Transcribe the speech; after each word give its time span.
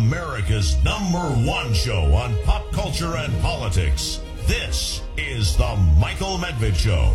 America's 0.00 0.82
number 0.82 1.18
one 1.46 1.74
show 1.74 2.04
on 2.14 2.34
pop 2.44 2.72
culture 2.72 3.16
and 3.16 3.38
politics. 3.42 4.22
This 4.46 5.02
is 5.18 5.54
The 5.58 5.76
Michael 5.98 6.38
Medved 6.38 6.74
Show. 6.74 7.14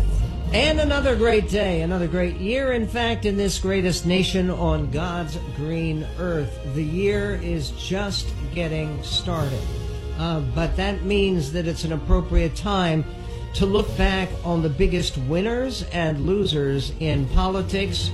And 0.52 0.78
another 0.78 1.16
great 1.16 1.48
day, 1.48 1.82
another 1.82 2.06
great 2.06 2.36
year, 2.36 2.74
in 2.74 2.86
fact, 2.86 3.24
in 3.24 3.36
this 3.36 3.58
greatest 3.58 4.06
nation 4.06 4.50
on 4.50 4.88
God's 4.92 5.36
green 5.56 6.06
earth. 6.20 6.60
The 6.76 6.84
year 6.84 7.34
is 7.42 7.72
just 7.72 8.32
getting 8.54 9.02
started. 9.02 9.62
Uh, 10.16 10.40
but 10.54 10.76
that 10.76 11.02
means 11.02 11.50
that 11.52 11.66
it's 11.66 11.82
an 11.82 11.92
appropriate 11.92 12.54
time 12.54 13.04
to 13.54 13.66
look 13.66 13.94
back 13.96 14.28
on 14.44 14.62
the 14.62 14.70
biggest 14.70 15.18
winners 15.18 15.82
and 15.92 16.24
losers 16.24 16.92
in 17.00 17.26
politics. 17.30 18.12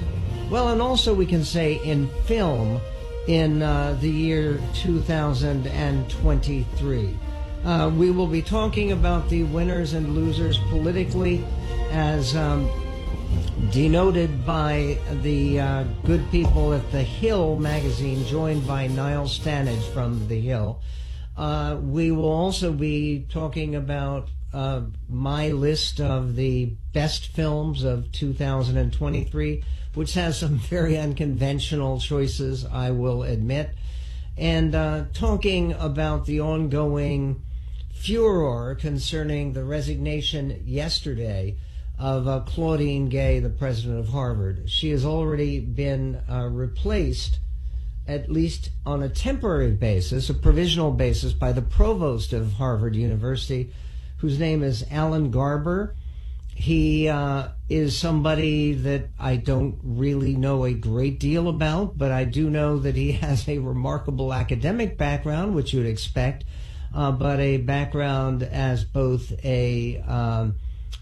Well, 0.48 0.70
and 0.70 0.80
also 0.80 1.12
we 1.12 1.26
can 1.26 1.44
say 1.44 1.74
in 1.84 2.08
film 2.24 2.80
in 3.28 3.62
uh, 3.62 3.96
the 4.00 4.10
year 4.10 4.60
2023. 4.74 7.16
Uh, 7.64 7.92
we 7.96 8.10
will 8.10 8.26
be 8.26 8.42
talking 8.42 8.90
about 8.90 9.28
the 9.28 9.44
winners 9.44 9.92
and 9.92 10.16
losers 10.16 10.58
politically 10.70 11.44
as 11.92 12.34
um, 12.34 12.68
denoted 13.70 14.44
by 14.44 14.98
the 15.22 15.60
uh, 15.60 15.84
good 16.04 16.28
people 16.30 16.74
at 16.74 16.90
The 16.90 17.02
Hill 17.02 17.56
magazine, 17.56 18.26
joined 18.26 18.66
by 18.66 18.88
Niall 18.88 19.26
Stanage 19.26 19.84
from 19.92 20.26
The 20.26 20.40
Hill. 20.40 20.80
Uh, 21.36 21.78
we 21.80 22.10
will 22.10 22.32
also 22.32 22.72
be 22.72 23.26
talking 23.30 23.76
about 23.76 24.28
uh, 24.52 24.82
my 25.08 25.48
list 25.48 26.00
of 26.00 26.36
the 26.36 26.66
best 26.92 27.28
films 27.28 27.84
of 27.84 28.12
2023, 28.12 29.64
which 29.94 30.14
has 30.14 30.38
some 30.38 30.58
very 30.70 30.96
unconventional 30.96 32.00
choices, 32.00 32.64
I 32.64 32.90
will 32.90 33.22
admit, 33.22 33.70
and 34.36 34.74
uh, 34.74 35.04
talking 35.12 35.72
about 35.74 36.26
the 36.26 36.40
ongoing 36.40 37.42
furor 37.92 38.74
concerning 38.74 39.52
the 39.52 39.64
resignation 39.64 40.62
yesterday 40.64 41.56
of 41.98 42.26
uh, 42.26 42.40
Claudine 42.40 43.08
Gay, 43.08 43.38
the 43.38 43.48
president 43.48 44.00
of 44.00 44.08
Harvard. 44.08 44.68
She 44.68 44.90
has 44.90 45.04
already 45.04 45.60
been 45.60 46.20
uh, 46.28 46.48
replaced, 46.50 47.38
at 48.08 48.28
least 48.28 48.70
on 48.84 49.04
a 49.04 49.08
temporary 49.08 49.70
basis, 49.70 50.28
a 50.28 50.34
provisional 50.34 50.90
basis, 50.90 51.32
by 51.32 51.52
the 51.52 51.62
provost 51.62 52.32
of 52.32 52.54
Harvard 52.54 52.96
University, 52.96 53.70
whose 54.16 54.40
name 54.40 54.64
is 54.64 54.84
Alan 54.90 55.30
Garber. 55.30 55.94
He 56.62 57.08
uh, 57.08 57.48
is 57.68 57.98
somebody 57.98 58.72
that 58.72 59.08
I 59.18 59.34
don't 59.34 59.80
really 59.82 60.36
know 60.36 60.64
a 60.64 60.72
great 60.72 61.18
deal 61.18 61.48
about, 61.48 61.98
but 61.98 62.12
I 62.12 62.22
do 62.22 62.48
know 62.48 62.78
that 62.78 62.94
he 62.94 63.10
has 63.24 63.48
a 63.48 63.58
remarkable 63.58 64.32
academic 64.32 64.96
background, 64.96 65.56
which 65.56 65.72
you'd 65.72 65.86
expect, 65.86 66.44
uh, 66.94 67.10
but 67.10 67.40
a 67.40 67.56
background 67.56 68.44
as 68.44 68.84
both 68.84 69.32
a 69.44 70.04
um, 70.06 70.54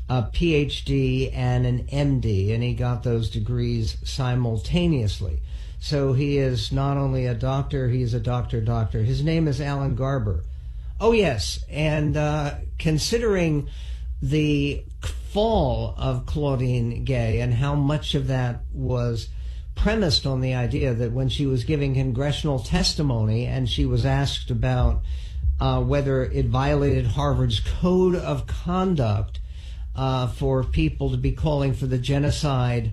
a 0.08 0.22
PhD 0.22 1.30
and 1.34 1.66
an 1.66 1.86
MD, 1.88 2.54
and 2.54 2.62
he 2.62 2.72
got 2.72 3.02
those 3.02 3.28
degrees 3.28 3.98
simultaneously. 4.02 5.42
So 5.78 6.14
he 6.14 6.38
is 6.38 6.72
not 6.72 6.96
only 6.96 7.26
a 7.26 7.34
doctor, 7.34 7.90
he's 7.90 8.14
a 8.14 8.20
doctor 8.20 8.62
doctor. 8.62 9.00
His 9.00 9.22
name 9.22 9.46
is 9.46 9.60
Alan 9.60 9.94
Garber. 9.94 10.42
Oh, 10.98 11.12
yes. 11.12 11.62
And 11.68 12.16
uh, 12.16 12.54
considering 12.78 13.68
the 14.22 14.84
fall 15.32 15.94
of 15.96 16.26
Claudine 16.26 17.04
Gay 17.04 17.40
and 17.40 17.54
how 17.54 17.74
much 17.74 18.14
of 18.14 18.26
that 18.26 18.62
was 18.72 19.28
premised 19.76 20.26
on 20.26 20.40
the 20.40 20.54
idea 20.54 20.92
that 20.92 21.12
when 21.12 21.28
she 21.28 21.46
was 21.46 21.64
giving 21.64 21.94
congressional 21.94 22.58
testimony 22.58 23.46
and 23.46 23.68
she 23.68 23.86
was 23.86 24.04
asked 24.04 24.50
about 24.50 25.02
uh, 25.60 25.80
whether 25.80 26.24
it 26.24 26.46
violated 26.46 27.06
Harvard's 27.06 27.60
code 27.60 28.16
of 28.16 28.46
conduct 28.46 29.40
uh, 29.94 30.26
for 30.26 30.64
people 30.64 31.10
to 31.10 31.16
be 31.16 31.32
calling 31.32 31.74
for 31.74 31.86
the 31.86 31.98
genocide 31.98 32.92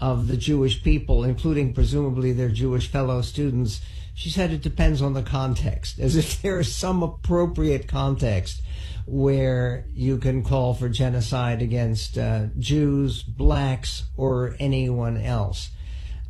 of 0.00 0.28
the 0.28 0.36
Jewish 0.36 0.82
people, 0.82 1.24
including 1.24 1.74
presumably 1.74 2.32
their 2.32 2.48
Jewish 2.48 2.90
fellow 2.90 3.22
students. 3.22 3.80
She 4.14 4.30
said 4.30 4.50
it 4.50 4.62
depends 4.62 5.02
on 5.02 5.14
the 5.14 5.22
context, 5.22 5.98
as 5.98 6.16
if 6.16 6.40
there 6.42 6.58
is 6.60 6.74
some 6.74 7.02
appropriate 7.02 7.86
context 7.86 8.62
where 9.06 9.86
you 9.94 10.18
can 10.18 10.42
call 10.42 10.74
for 10.74 10.88
genocide 10.88 11.62
against 11.62 12.18
uh, 12.18 12.46
Jews, 12.58 13.22
blacks, 13.22 14.04
or 14.16 14.56
anyone 14.58 15.16
else. 15.16 15.70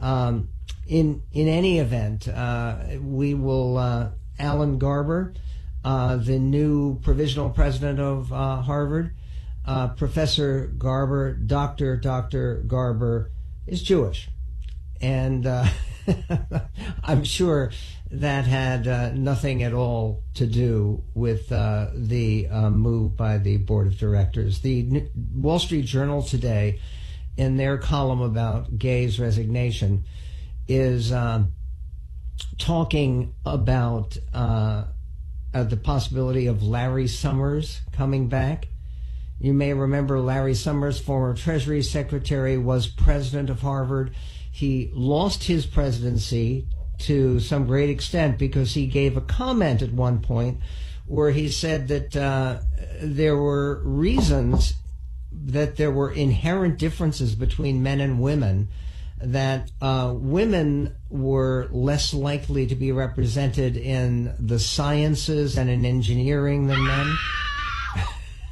Um, 0.01 0.51
in 0.87 1.23
in 1.33 1.49
any 1.49 1.79
event, 1.79 2.29
uh, 2.29 2.77
we 3.01 3.35
will 3.35 3.79
uh, 3.79 4.11
Alan 4.39 4.79
Garber, 4.79 5.35
uh, 5.85 6.17
the 6.17 6.39
new 6.39 7.01
provisional 7.01 7.51
president 7.51 7.99
of 7.99 8.33
uh, 8.33 8.61
Harvard, 8.63 9.15
uh, 9.67 9.89
Professor 9.89 10.67
Garber, 10.67 11.33
Doctor 11.33 11.97
Doctor 11.97 12.63
Garber, 12.67 13.31
is 13.67 13.83
Jewish, 13.83 14.29
and 15.07 15.47
uh, 15.47 15.65
I'm 17.05 17.23
sure 17.23 17.71
that 18.11 18.45
had 18.45 18.89
uh, 18.89 19.13
nothing 19.13 19.63
at 19.63 19.73
all 19.73 20.25
to 20.35 20.47
do 20.49 21.05
with 21.15 21.53
uh, 21.53 21.91
the 21.95 22.49
uh, 22.49 22.71
move 22.71 23.17
by 23.17 23.39
the 23.39 23.59
board 23.59 23.87
of 23.87 23.99
directors. 23.99 24.61
The 24.63 25.09
Wall 25.33 25.61
Street 25.61 25.85
Journal 25.85 26.23
today, 26.23 26.81
in 27.37 27.57
their 27.57 27.79
column 27.79 28.21
about 28.21 28.79
Gay's 28.79 29.21
resignation, 29.21 30.05
is 30.67 31.13
um, 31.13 31.53
talking 32.59 33.33
about 33.45 34.17
uh, 34.35 34.87
the 35.53 35.77
possibility 35.77 36.49
of 36.49 36.65
Larry 36.65 37.07
Summers 37.07 37.81
coming 37.93 38.29
back 38.29 38.67
you 39.39 39.53
may 39.53 39.75
remember 39.75 40.19
Larry 40.19 40.55
Summers, 40.55 40.99
former 40.99 41.35
Treasury 41.35 41.83
Secretary, 41.83 42.57
was 42.57 42.87
president 42.87 43.51
of 43.51 43.61
Harvard. 43.61 44.15
He 44.57 44.91
lost 44.95 45.45
his 45.45 45.67
presidency 45.67 46.67
to 47.01 47.41
some 47.41 47.67
great 47.67 47.91
extent 47.91 48.39
because 48.39 48.73
he 48.73 48.87
gave 48.87 49.15
a 49.15 49.21
comment 49.21 49.83
at 49.83 49.93
one 49.93 50.21
point 50.21 50.61
where 51.05 51.31
he 51.31 51.51
said 51.51 51.89
that 51.89 52.17
uh, 52.17 52.61
there 53.03 53.37
were 53.37 53.83
reasons 53.85 54.73
that 55.31 55.77
there 55.77 55.91
were 55.91 56.11
inherent 56.11 56.79
differences 56.79 57.35
between 57.35 57.83
men 57.83 58.01
and 58.01 58.19
women, 58.19 58.69
that 59.21 59.71
uh, 59.83 60.15
women 60.17 60.97
were 61.11 61.69
less 61.71 62.15
likely 62.15 62.67
to 62.67 62.75
be 62.75 62.93
represented 62.93 63.77
in 63.77 64.35
the 64.39 64.59
sciences 64.59 65.59
and 65.59 65.69
in 65.69 65.85
engineering 65.85 66.67
than 66.67 66.83
men. 66.83 67.19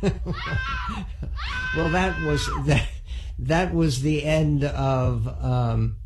well, 1.74 1.88
that 1.88 2.20
was 2.26 2.46
that. 2.66 2.88
That 3.38 3.74
was 3.74 4.02
the 4.02 4.24
end 4.24 4.64
of 4.64 5.26
um, 5.42 5.96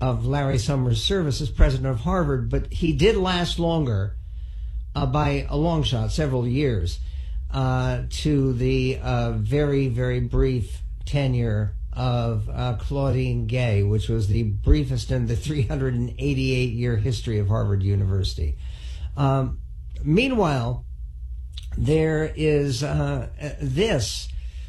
of 0.00 0.26
Larry 0.26 0.58
Summers' 0.58 1.02
service 1.02 1.40
as 1.40 1.50
president 1.50 1.88
of 1.88 2.00
Harvard, 2.00 2.48
but 2.50 2.72
he 2.72 2.92
did 2.92 3.16
last 3.16 3.58
longer 3.58 4.16
uh, 4.94 5.06
by 5.06 5.46
a 5.48 5.56
long 5.56 5.82
shot, 5.82 6.10
several 6.10 6.46
years, 6.46 7.00
uh, 7.52 8.02
to 8.08 8.52
the 8.54 8.98
uh, 9.02 9.32
very 9.32 9.88
very 9.88 10.20
brief 10.20 10.82
tenure 11.04 11.74
of 11.92 12.48
uh, 12.48 12.76
Claudine 12.78 13.46
Gay, 13.46 13.82
which 13.82 14.08
was 14.08 14.28
the 14.28 14.44
briefest 14.44 15.10
in 15.10 15.26
the 15.26 15.36
388 15.36 16.72
year 16.72 16.96
history 16.96 17.38
of 17.38 17.48
Harvard 17.48 17.82
University. 17.82 18.56
Um, 19.16 19.58
meanwhile, 20.02 20.84
there 21.76 22.32
is 22.36 22.82
uh, 22.82 23.28
this 23.60 24.28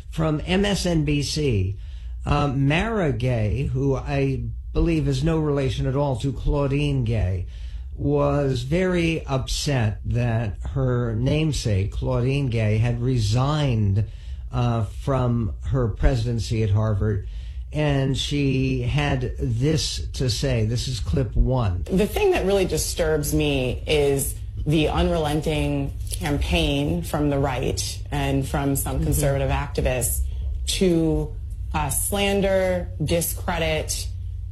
from 0.09 0.39
MSNBC. 0.41 1.77
Uh, 2.25 2.47
Mara 2.47 3.11
Gay, 3.11 3.69
who 3.73 3.95
I 3.95 4.43
believe 4.73 5.07
is 5.07 5.23
no 5.23 5.39
relation 5.39 5.85
at 5.85 5.95
all 5.95 6.15
to 6.17 6.31
Claudine 6.31 7.03
Gay, 7.03 7.47
was 7.95 8.63
very 8.63 9.25
upset 9.25 9.99
that 10.05 10.57
her 10.71 11.15
namesake, 11.15 11.91
Claudine 11.91 12.49
Gay, 12.49 12.77
had 12.77 13.01
resigned 13.01 14.05
uh, 14.51 14.85
from 14.85 15.53
her 15.67 15.87
presidency 15.87 16.63
at 16.63 16.69
Harvard. 16.69 17.27
And 17.73 18.17
she 18.17 18.81
had 18.81 19.33
this 19.39 20.05
to 20.13 20.29
say. 20.29 20.65
This 20.65 20.87
is 20.89 20.99
clip 20.99 21.35
one. 21.35 21.83
The 21.83 22.07
thing 22.07 22.31
that 22.31 22.45
really 22.45 22.65
disturbs 22.65 23.33
me 23.33 23.81
is 23.87 24.35
the 24.65 24.89
unrelenting 24.89 25.93
campaign 26.11 27.01
from 27.01 27.29
the 27.29 27.39
right 27.39 27.99
and 28.11 28.47
from 28.47 28.75
some 28.75 28.95
mm-hmm. 28.95 29.05
conservative 29.05 29.49
activists 29.49 30.21
to 30.65 31.33
uh, 31.73 31.89
slander, 31.89 32.89
discredit, 33.03 34.07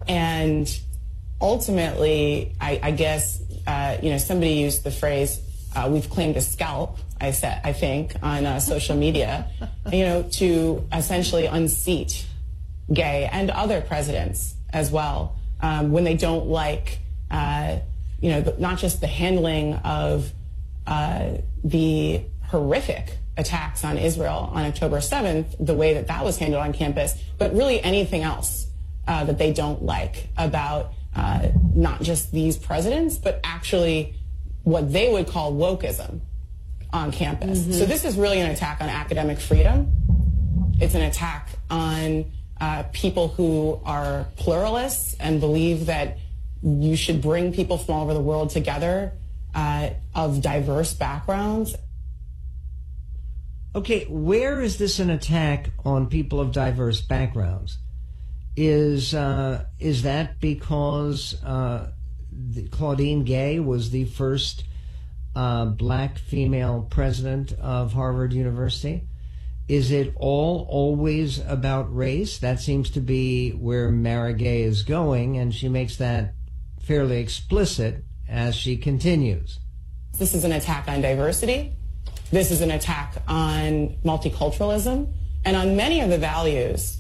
and 0.08 0.80
ultimately, 1.42 2.56
I, 2.60 2.80
I 2.82 2.92
guess, 2.92 3.42
uh, 3.68 3.98
you 4.02 4.12
know, 4.12 4.18
somebody 4.18 4.54
used 4.54 4.84
the 4.84 4.92
phrase, 4.92 5.42
uh, 5.76 5.90
we've 5.92 6.10
claimed 6.10 6.38
a 6.38 6.42
scalp, 6.42 6.98
I 7.22 7.32
said, 7.32 7.62
I 7.64 7.74
think, 7.74 8.16
on 8.24 8.46
uh, 8.46 8.60
social 8.60 8.96
media, 8.96 9.48
you 9.92 10.06
know, 10.06 10.24
to 10.24 10.88
essentially 10.94 11.46
unseat 11.46 12.26
Gay 12.92 13.30
and 13.32 13.52
other 13.52 13.82
presidents 13.82 14.56
as 14.72 14.90
well 14.90 15.36
um, 15.62 15.92
when 15.92 16.04
they 16.04 16.16
don't 16.16 16.48
like 16.48 17.00
uh, 17.30 17.78
you 18.22 18.32
know, 18.32 18.54
not 18.58 18.78
just 18.78 19.02
the 19.02 19.08
handling 19.08 19.76
of 19.76 20.32
uh, 20.88 21.38
the 21.64 22.22
horrific 22.48 23.18
attacks 23.40 23.84
on 23.84 23.98
Israel 23.98 24.52
on 24.54 24.66
October 24.66 24.98
7th, 24.98 25.56
the 25.66 25.74
way 25.74 25.94
that 25.94 26.08
that 26.08 26.24
was 26.24 26.38
handled 26.38 26.62
on 26.62 26.74
campus, 26.74 27.16
but 27.38 27.54
really 27.54 27.82
anything 27.82 28.22
else 28.22 28.68
uh, 29.08 29.24
that 29.24 29.38
they 29.38 29.54
don't 29.54 29.82
like 29.82 30.28
about 30.38 30.94
uh, 31.16 31.48
not 31.74 32.02
just 32.02 32.32
these 32.32 32.58
presidents, 32.58 33.18
but 33.18 33.40
actually 33.44 34.14
what 34.64 34.92
they 34.92 35.12
would 35.12 35.28
call 35.28 35.54
wokeism 35.54 36.20
on 36.92 37.12
campus. 37.12 37.60
Mm-hmm. 37.60 37.72
So 37.74 37.86
this 37.86 38.04
is 38.06 38.18
really 38.18 38.40
an 38.40 38.52
attack 38.52 38.82
on 38.82 38.90
academic 38.90 39.40
freedom. 39.40 39.92
It's 40.80 40.96
an 40.96 41.02
attack 41.02 41.50
on 41.70 42.32
uh, 42.60 42.84
people 42.92 43.30
who 43.30 43.80
are 43.86 44.28
pluralists 44.36 45.16
and 45.20 45.40
believe 45.40 45.86
that 45.86 46.18
you 46.62 46.96
should 46.96 47.22
bring 47.22 47.54
people 47.54 47.78
from 47.78 47.96
all 47.96 48.04
over 48.04 48.14
the 48.14 48.22
world 48.22 48.50
together 48.50 49.14
uh, 49.56 49.92
of 50.14 50.42
diverse 50.42 50.94
backgrounds. 50.94 51.76
Okay, 53.76 54.06
where 54.10 54.62
is 54.62 54.78
this 54.78 54.98
an 54.98 55.12
attack 55.12 55.70
on 55.86 56.08
people 56.08 56.40
of 56.40 56.52
diverse 56.52 57.02
backgrounds? 57.02 57.78
Is 58.56 59.14
uh, 59.14 59.66
is 59.78 60.02
that 60.04 60.40
because 60.40 61.42
uh, 61.44 61.92
Claudine 62.72 63.24
Gay 63.24 63.60
was 63.60 63.92
the 63.92 64.06
first 64.06 64.64
uh, 65.36 65.66
black 65.66 66.18
female 66.18 66.88
president 66.90 67.54
of 67.54 67.94
Harvard 67.94 68.34
University? 68.34 69.08
Is 69.68 69.92
it 69.92 70.16
all 70.16 70.66
always 70.68 71.38
about 71.46 71.96
race? 71.96 72.40
That 72.40 72.60
seems 72.60 72.90
to 72.92 73.00
be 73.00 73.52
where 73.52 73.92
Mara 73.92 74.34
Gay 74.34 74.64
is 74.64 74.82
going, 74.82 75.38
and 75.38 75.54
she 75.54 75.70
makes 75.70 75.98
that 75.98 76.34
fairly 76.82 77.20
explicit 77.20 78.04
as 78.28 78.56
she 78.56 78.78
continues. 78.78 79.60
This 80.18 80.34
is 80.34 80.44
an 80.44 80.54
attack 80.54 80.88
on 80.88 81.02
diversity. 81.02 81.76
This 82.32 82.52
is 82.52 82.62
an 82.62 82.72
attack 82.72 83.16
on 83.28 83.98
multiculturalism 84.06 85.12
and 85.46 85.56
on 85.56 85.76
many 85.76 86.02
of 86.02 86.10
the 86.10 86.18
values 86.18 86.98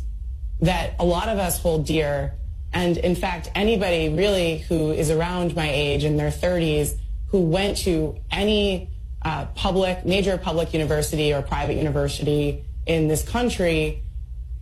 that 0.61 0.95
a 0.99 1.05
lot 1.05 1.29
of 1.29 1.37
us 1.37 1.59
hold 1.59 1.85
dear. 1.85 2.33
And 2.73 2.97
in 2.97 3.15
fact, 3.15 3.49
anybody 3.53 4.09
really 4.09 4.59
who 4.59 4.91
is 4.91 5.11
around 5.11 5.55
my 5.55 5.69
age 5.69 6.03
in 6.03 6.17
their 6.17 6.31
30s 6.31 6.97
who 7.27 7.41
went 7.41 7.77
to 7.77 8.17
any 8.31 8.89
uh, 9.21 9.45
public, 9.53 10.05
major 10.05 10.37
public 10.37 10.73
university 10.73 11.33
or 11.33 11.41
private 11.41 11.75
university 11.75 12.65
in 12.87 13.07
this 13.07 13.27
country, 13.27 14.01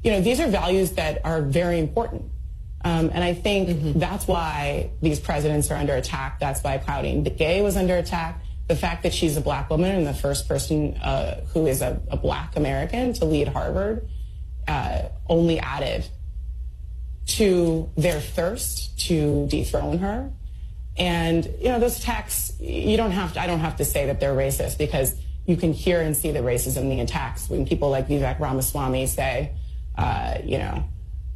you 0.04 0.12
know, 0.12 0.22
these 0.22 0.40
are 0.40 0.48
values 0.48 0.92
that 0.92 1.22
are 1.26 1.42
very 1.42 1.80
important. 1.80 2.24
Um, 2.84 3.10
and 3.14 3.24
I 3.24 3.34
think 3.34 3.70
mm-hmm. 3.70 4.00
that's 4.00 4.28
why 4.28 4.92
these 5.02 5.20
presidents 5.20 5.72
are 5.72 5.76
under 5.76 5.96
attack. 5.96 6.40
That's 6.40 6.62
why 6.62 6.78
Claudine 6.78 7.24
Gay 7.24 7.62
was 7.62 7.78
under 7.78 7.96
attack. 7.96 8.44
The 8.68 8.76
fact 8.76 9.04
that 9.04 9.14
she's 9.14 9.38
a 9.38 9.42
black 9.42 9.70
woman 9.70 9.96
and 9.96 10.06
the 10.06 10.14
first 10.14 10.48
person 10.48 10.96
uh, 10.98 11.42
who 11.54 11.68
is 11.68 11.82
a, 11.82 12.02
a, 12.10 12.18
black 12.18 12.58
American 12.58 13.14
to 13.14 13.26
lead 13.26 13.48
Harvard 13.48 14.08
uh, 14.68 15.04
only 15.30 15.60
added 15.60 16.06
to 17.28 17.90
their 17.96 18.20
thirst 18.20 19.00
to 19.08 19.48
dethrone 19.48 20.00
her. 20.00 20.32
And 20.98 21.46
you 21.60 21.70
know, 21.70 21.80
those 21.80 22.00
attacks, 22.00 22.54
you 22.60 22.98
don't 22.98 23.12
have 23.12 23.34
to, 23.34 23.42
I 23.42 23.48
don't 23.48 23.60
have 23.60 23.78
to 23.78 23.86
say 23.86 24.08
that 24.08 24.20
they're 24.20 24.36
racist 24.36 24.78
because 24.78 25.16
you 25.46 25.56
can 25.56 25.72
hear 25.72 26.02
and 26.02 26.16
see 26.16 26.32
the 26.32 26.40
racism 26.40 26.78
in 26.78 26.90
the 26.90 27.00
attacks 27.00 27.50
when 27.50 27.66
people 27.66 27.90
like 27.90 28.08
Vivek 28.08 28.40
Ramaswamy 28.40 29.08
say, 29.08 29.54
uh, 29.98 30.40
you 30.44 30.58
know, 30.58 30.84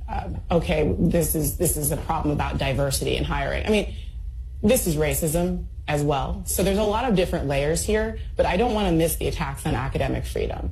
uh, 0.09 0.29
okay, 0.51 0.93
this 0.99 1.35
is 1.35 1.57
this 1.57 1.77
is 1.77 1.91
a 1.91 1.97
problem 1.97 2.33
about 2.33 2.57
diversity 2.57 3.15
in 3.15 3.23
hiring. 3.23 3.65
I 3.65 3.69
mean, 3.69 3.95
this 4.61 4.87
is 4.87 4.95
racism 4.95 5.65
as 5.87 6.03
well. 6.03 6.43
So 6.45 6.63
there's 6.63 6.77
a 6.77 6.83
lot 6.83 7.05
of 7.05 7.15
different 7.15 7.47
layers 7.47 7.83
here, 7.83 8.19
but 8.35 8.45
I 8.45 8.57
don't 8.57 8.73
want 8.73 8.87
to 8.87 8.93
miss 8.93 9.15
the 9.15 9.27
attacks 9.27 9.65
on 9.65 9.75
academic 9.75 10.25
freedom. 10.25 10.71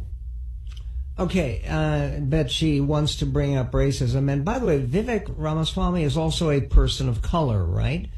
Okay, 1.18 1.64
uh, 1.68 2.22
but 2.22 2.50
she 2.50 2.80
wants 2.80 3.18
to 3.18 3.26
bring 3.26 3.58
up 3.58 3.74
racism. 3.74 4.32
And 4.32 4.46
by 4.46 4.58
the 4.58 4.66
way, 4.66 4.82
Vivek 4.82 5.34
Ramaswamy 5.36 6.04
is 6.04 6.16
also 6.16 6.50
a 6.50 6.62
person 6.62 7.10
of 7.10 7.22
color, 7.22 7.66
right? 7.66 8.10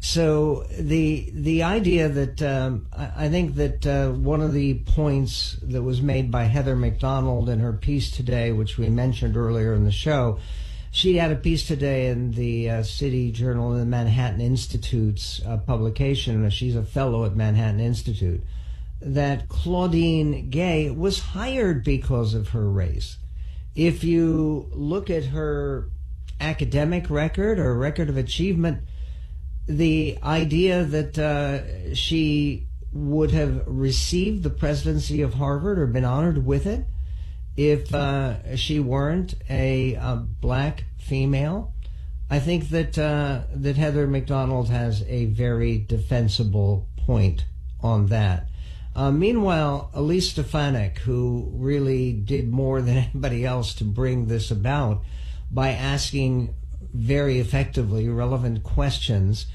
So 0.00 0.66
the 0.78 1.30
the 1.32 1.62
idea 1.62 2.10
that 2.10 2.42
um, 2.42 2.88
I, 2.94 3.30
think 3.30 3.54
that 3.54 3.86
uh, 3.86 4.10
one 4.10 4.42
of 4.42 4.52
the 4.52 4.74
points 4.74 5.56
that 5.62 5.82
was 5.82 6.02
made 6.02 6.30
by 6.30 6.44
Heather 6.44 6.76
Mac 6.76 6.98
Donald 6.98 7.48
in 7.48 7.60
her 7.60 7.72
piece 7.72 8.10
today, 8.10 8.52
which 8.52 8.76
we 8.76 8.90
mentioned 8.90 9.34
earlier 9.34 9.72
in 9.72 9.86
the 9.86 9.90
show, 9.90 10.38
she 10.94 11.16
had 11.16 11.32
a 11.32 11.36
piece 11.36 11.66
today 11.66 12.06
in 12.06 12.30
the 12.30 12.70
uh, 12.70 12.82
City 12.84 13.32
Journal 13.32 13.72
in 13.72 13.80
the 13.80 13.84
Manhattan 13.84 14.40
Institute's 14.40 15.42
uh, 15.44 15.56
publication. 15.56 16.48
She's 16.50 16.76
a 16.76 16.84
fellow 16.84 17.24
at 17.24 17.34
Manhattan 17.34 17.80
Institute. 17.80 18.40
That 19.00 19.48
Claudine 19.48 20.50
Gay 20.50 20.92
was 20.92 21.18
hired 21.18 21.82
because 21.82 22.32
of 22.32 22.50
her 22.50 22.70
race. 22.70 23.18
If 23.74 24.04
you 24.04 24.70
look 24.72 25.10
at 25.10 25.24
her 25.24 25.90
academic 26.40 27.10
record 27.10 27.58
or 27.58 27.76
record 27.76 28.08
of 28.08 28.16
achievement 28.16 28.84
the 29.66 30.16
idea 30.22 30.84
that 30.84 31.18
uh, 31.18 31.94
she 31.94 32.68
would 32.92 33.32
have 33.32 33.64
received 33.66 34.44
the 34.44 34.50
presidency 34.50 35.22
of 35.22 35.34
Harvard 35.34 35.76
or 35.76 35.88
been 35.88 36.04
honored 36.04 36.46
with 36.46 36.66
it 36.66 36.84
if 37.56 37.94
uh, 37.94 38.56
she 38.56 38.80
weren't 38.80 39.34
a, 39.48 39.94
a, 39.94 40.16
black 40.16 40.84
female. 40.98 41.72
I 42.30 42.40
think 42.40 42.70
that 42.70 42.98
uh, 42.98 43.42
that 43.54 43.76
Heather 43.76 44.06
Mac 44.06 44.26
Donald 44.26 44.68
has 44.70 45.04
a 45.06 45.26
very 45.26 45.78
defensible 45.78 46.88
point 46.96 47.44
on 47.80 48.06
that. 48.06 48.48
Uh, 48.96 49.10
meanwhile, 49.10 49.90
Elise 49.92 50.30
Stefanik, 50.30 50.98
who 50.98 51.50
really 51.52 52.12
did 52.12 52.50
more 52.50 52.80
than 52.80 52.96
anybody 53.14 53.44
else 53.44 53.74
to 53.74 53.84
bring 53.84 54.26
this 54.26 54.50
about 54.50 55.02
by 55.50 55.70
asking 55.70 56.54
very 56.92 57.38
effectively 57.40 58.08
relevant 58.08 58.62
questions 58.62 59.46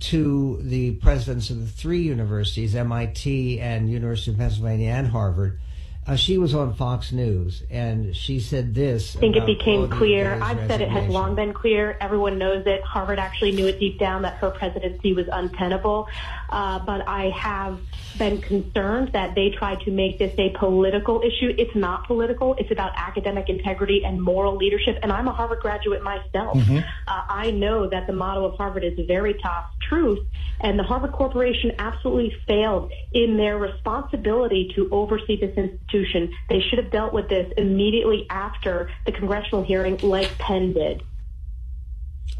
to 0.00 0.58
the 0.62 0.92
presidents 0.96 1.50
of 1.50 1.60
the 1.60 1.66
three 1.66 2.00
universities, 2.00 2.74
MIT 2.74 3.60
and 3.60 3.90
University 3.90 4.30
of 4.30 4.38
Pennsylvania 4.38 4.90
and 4.90 5.08
Harvard, 5.08 5.60
uh, 6.06 6.16
she 6.16 6.38
was 6.38 6.54
on 6.54 6.74
Fox 6.74 7.12
News 7.12 7.62
and 7.70 8.16
she 8.16 8.40
said 8.40 8.74
this. 8.74 9.16
I 9.16 9.20
think 9.20 9.36
it 9.36 9.44
became 9.44 9.88
clear. 9.90 10.40
I've 10.42 10.66
said 10.66 10.80
it 10.80 10.88
has 10.88 11.08
long 11.08 11.34
been 11.34 11.52
clear. 11.52 11.96
Everyone 12.00 12.38
knows 12.38 12.66
it. 12.66 12.82
Harvard 12.82 13.18
actually 13.18 13.52
knew 13.52 13.66
it 13.66 13.78
deep 13.78 13.98
down 13.98 14.22
that 14.22 14.34
her 14.38 14.50
presidency 14.50 15.12
was 15.12 15.26
untenable. 15.30 16.08
Uh, 16.48 16.78
but 16.80 17.06
I 17.06 17.30
have 17.30 17.78
been 18.18 18.40
concerned 18.40 19.12
that 19.12 19.34
they 19.34 19.50
tried 19.50 19.80
to 19.80 19.90
make 19.90 20.18
this 20.18 20.34
a 20.38 20.50
political 20.58 21.20
issue. 21.20 21.54
It's 21.56 21.74
not 21.76 22.06
political. 22.06 22.54
It's 22.54 22.70
about 22.70 22.92
academic 22.96 23.48
integrity 23.48 24.02
and 24.04 24.20
moral 24.20 24.56
leadership. 24.56 24.98
And 25.02 25.12
I'm 25.12 25.28
a 25.28 25.32
Harvard 25.32 25.60
graduate 25.60 26.02
myself. 26.02 26.56
Mm-hmm. 26.56 26.78
Uh, 26.78 26.82
I 27.28 27.50
know 27.50 27.88
that 27.88 28.06
the 28.06 28.14
motto 28.14 28.46
of 28.46 28.56
Harvard 28.56 28.84
is 28.84 28.98
veritas, 29.06 29.64
truth. 29.86 30.26
And 30.60 30.78
the 30.78 30.82
Harvard 30.82 31.12
Corporation 31.12 31.72
absolutely 31.78 32.34
failed 32.46 32.90
in 33.12 33.36
their 33.36 33.58
responsibility 33.58 34.72
to 34.74 34.88
oversee 34.90 35.40
this 35.40 35.56
institution 35.56 35.89
Constitution. 35.90 36.32
They 36.48 36.60
should 36.60 36.78
have 36.78 36.90
dealt 36.90 37.12
with 37.12 37.28
this 37.28 37.52
immediately 37.56 38.26
after 38.30 38.90
the 39.06 39.12
congressional 39.12 39.64
hearing, 39.64 39.98
like 40.02 40.36
Penn 40.38 40.72
did. 40.72 41.02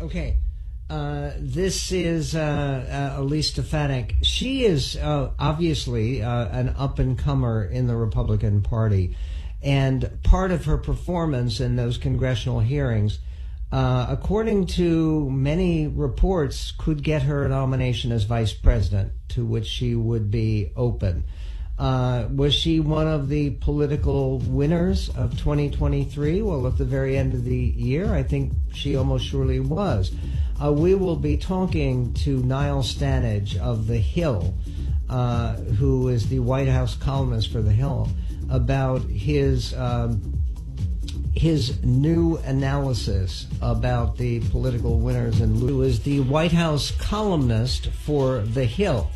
Okay. 0.01 0.39
Uh, 0.89 1.31
this 1.39 1.93
is 1.93 2.35
uh, 2.35 3.13
uh, 3.17 3.21
Elise 3.21 3.49
Stefanik. 3.49 4.17
She 4.23 4.65
is 4.65 4.97
uh, 4.97 5.31
obviously 5.39 6.21
uh, 6.23 6.49
an 6.49 6.71
up 6.71 6.99
and 6.99 7.17
comer 7.17 7.65
in 7.65 7.87
the 7.87 7.97
Republican 7.97 8.63
Party. 8.63 9.17
And 9.63 10.19
part 10.25 10.51
of 10.51 10.65
her 10.65 10.79
performance 10.79 11.61
in 11.61 11.77
those 11.77 11.97
congressional 11.97 12.61
hearings, 12.61 13.21
uh, 13.71 14.07
according 14.09 14.67
to 14.67 15.31
many 15.31 15.87
reports, 15.87 16.73
could 16.77 17.05
get 17.05 17.23
her 17.23 17.45
a 17.45 17.49
nomination 17.49 18.11
as 18.11 18.25
vice 18.25 18.53
president, 18.53 19.13
to 19.29 19.45
which 19.45 19.67
she 19.67 19.95
would 19.95 20.31
be 20.31 20.73
open. 20.75 21.25
Uh, 21.81 22.29
was 22.35 22.53
she 22.55 22.79
one 22.79 23.09
of 23.09 23.31
the 23.31 23.49
political 23.53 24.39
winners 24.41 25.09
of 25.17 25.31
2023? 25.39 26.43
Well, 26.43 26.67
at 26.67 26.77
the 26.77 26.85
very 26.85 27.17
end 27.17 27.33
of 27.33 27.45
the 27.45 27.57
year, 27.57 28.13
I 28.13 28.23
think 28.23 28.53
she 28.75 28.97
almost 28.97 29.25
surely 29.25 29.61
was. 29.61 30.13
Uh, 30.63 30.75
we 30.75 30.95
will 30.95 31.17
be 31.17 31.39
talking 31.39 32.13
to 32.13 32.43
Niall 32.43 32.83
Stanage 32.83 33.57
of 33.57 33.87
The 33.87 33.97
Hill, 33.97 34.55
uh, 35.09 35.55
who 35.55 36.09
is 36.09 36.29
the 36.29 36.41
White 36.41 36.69
House 36.69 36.95
columnist 36.97 37.51
for 37.51 37.63
The 37.63 37.73
Hill, 37.73 38.11
about 38.51 39.01
his. 39.05 39.75
Um, 39.75 40.37
his 41.33 41.83
new 41.85 42.37
analysis 42.39 43.47
about 43.63 44.19
the 44.19 44.41
political 44.51 44.99
winners 44.99 45.41
and 45.41 45.63
losers. 45.63 46.01
The 46.01 46.21
White 46.21 46.53
House 46.53 46.91
columnist 46.91 47.87
for 47.87 48.41
The 48.41 48.65
Hill 48.65 49.09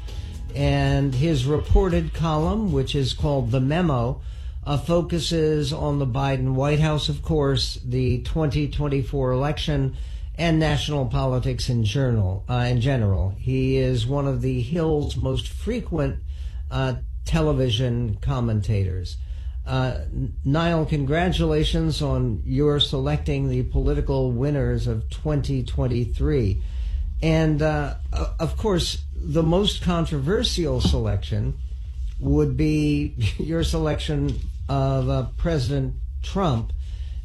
and 0.54 1.14
his 1.14 1.46
reported 1.46 2.14
column, 2.14 2.72
which 2.72 2.94
is 2.94 3.12
called 3.12 3.50
The 3.50 3.60
Memo, 3.60 4.20
uh, 4.64 4.78
focuses 4.78 5.72
on 5.72 5.98
the 5.98 6.06
Biden 6.06 6.54
White 6.54 6.80
House, 6.80 7.08
of 7.08 7.22
course, 7.22 7.78
the 7.84 8.20
2024 8.22 9.32
election, 9.32 9.96
and 10.36 10.58
national 10.58 11.06
politics 11.06 11.68
in 11.68 11.84
general. 11.84 12.44
Uh, 12.48 12.66
in 12.68 12.80
general, 12.80 13.34
he 13.38 13.76
is 13.76 14.06
one 14.06 14.26
of 14.26 14.42
the 14.42 14.60
Hill's 14.62 15.16
most 15.16 15.48
frequent 15.48 16.20
uh, 16.70 16.94
television 17.24 18.16
commentators. 18.20 19.16
Uh, 19.66 20.00
Niall, 20.44 20.84
congratulations 20.86 22.02
on 22.02 22.42
your 22.44 22.80
selecting 22.80 23.48
the 23.48 23.62
political 23.62 24.30
winners 24.32 24.86
of 24.86 25.08
2023. 25.08 26.62
And 27.22 27.62
uh, 27.62 27.94
of 28.38 28.56
course, 28.58 28.98
the 29.26 29.42
most 29.42 29.82
controversial 29.82 30.80
selection 30.80 31.54
would 32.20 32.56
be 32.56 33.14
your 33.38 33.64
selection 33.64 34.38
of 34.68 35.08
uh, 35.08 35.26
President 35.36 35.94
Trump 36.22 36.72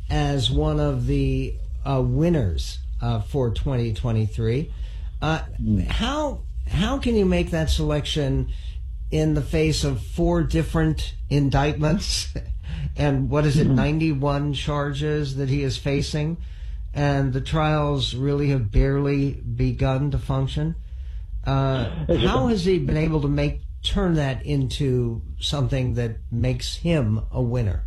as 0.09 0.49
one 0.49 0.79
of 0.79 1.07
the 1.07 1.55
uh, 1.85 2.01
winners 2.01 2.79
uh, 3.01 3.21
for 3.21 3.51
2023. 3.51 4.71
Uh, 5.21 5.41
how 5.89 6.43
how 6.67 6.97
can 6.97 7.15
you 7.15 7.25
make 7.25 7.51
that 7.51 7.69
selection 7.69 8.49
in 9.11 9.33
the 9.33 9.41
face 9.41 9.83
of 9.83 10.01
four 10.01 10.43
different 10.43 11.15
indictments 11.29 12.33
and 12.95 13.29
what 13.29 13.45
is 13.45 13.57
it, 13.57 13.65
mm-hmm. 13.65 13.75
91 13.75 14.53
charges 14.53 15.35
that 15.35 15.49
he 15.49 15.63
is 15.63 15.77
facing, 15.77 16.37
and 16.93 17.33
the 17.33 17.41
trials 17.41 18.13
really 18.13 18.49
have 18.49 18.71
barely 18.71 19.31
begun 19.33 20.11
to 20.11 20.17
function? 20.17 20.75
Uh, 21.45 21.89
how 22.17 22.47
has 22.47 22.65
he 22.65 22.79
been 22.79 22.97
able 22.97 23.21
to 23.21 23.27
make 23.27 23.61
turn 23.81 24.15
that 24.15 24.45
into 24.45 25.21
something 25.39 25.93
that 25.93 26.17
makes 26.31 26.75
him 26.77 27.21
a 27.31 27.41
winner? 27.41 27.85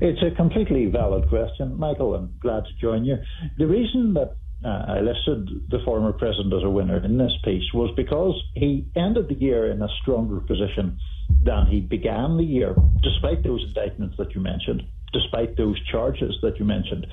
It's 0.00 0.22
a 0.22 0.34
completely 0.36 0.86
valid 0.86 1.28
question, 1.28 1.78
Michael. 1.78 2.14
I'm 2.14 2.34
glad 2.40 2.64
to 2.64 2.72
join 2.80 3.04
you. 3.04 3.16
The 3.58 3.66
reason 3.66 4.14
that 4.14 4.36
uh, 4.64 4.84
I 4.88 5.00
listed 5.00 5.70
the 5.70 5.78
former 5.84 6.12
president 6.12 6.52
as 6.52 6.62
a 6.62 6.70
winner 6.70 7.02
in 7.04 7.18
this 7.18 7.32
piece 7.44 7.72
was 7.72 7.92
because 7.96 8.34
he 8.54 8.86
ended 8.96 9.28
the 9.28 9.34
year 9.34 9.70
in 9.70 9.82
a 9.82 9.88
stronger 10.02 10.40
position 10.40 10.98
than 11.42 11.66
he 11.66 11.80
began 11.80 12.36
the 12.36 12.44
year, 12.44 12.74
despite 13.02 13.42
those 13.42 13.62
indictments 13.64 14.16
that 14.18 14.34
you 14.34 14.40
mentioned, 14.40 14.82
despite 15.12 15.56
those 15.56 15.80
charges 15.90 16.34
that 16.42 16.58
you 16.58 16.64
mentioned. 16.64 17.06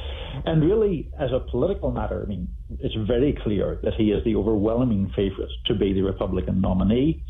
And 0.45 0.63
really, 0.63 1.11
as 1.19 1.31
a 1.31 1.39
political 1.39 1.91
matter, 1.91 2.23
I 2.25 2.27
mean, 2.27 2.47
it's 2.79 2.95
very 3.07 3.37
clear 3.43 3.79
that 3.83 3.93
he 3.95 4.11
is 4.11 4.23
the 4.23 4.35
overwhelming 4.35 5.11
favourite 5.15 5.51
to 5.67 5.75
be 5.75 5.93
the 5.93 6.01
Republican 6.01 6.61
nominee. 6.61 7.23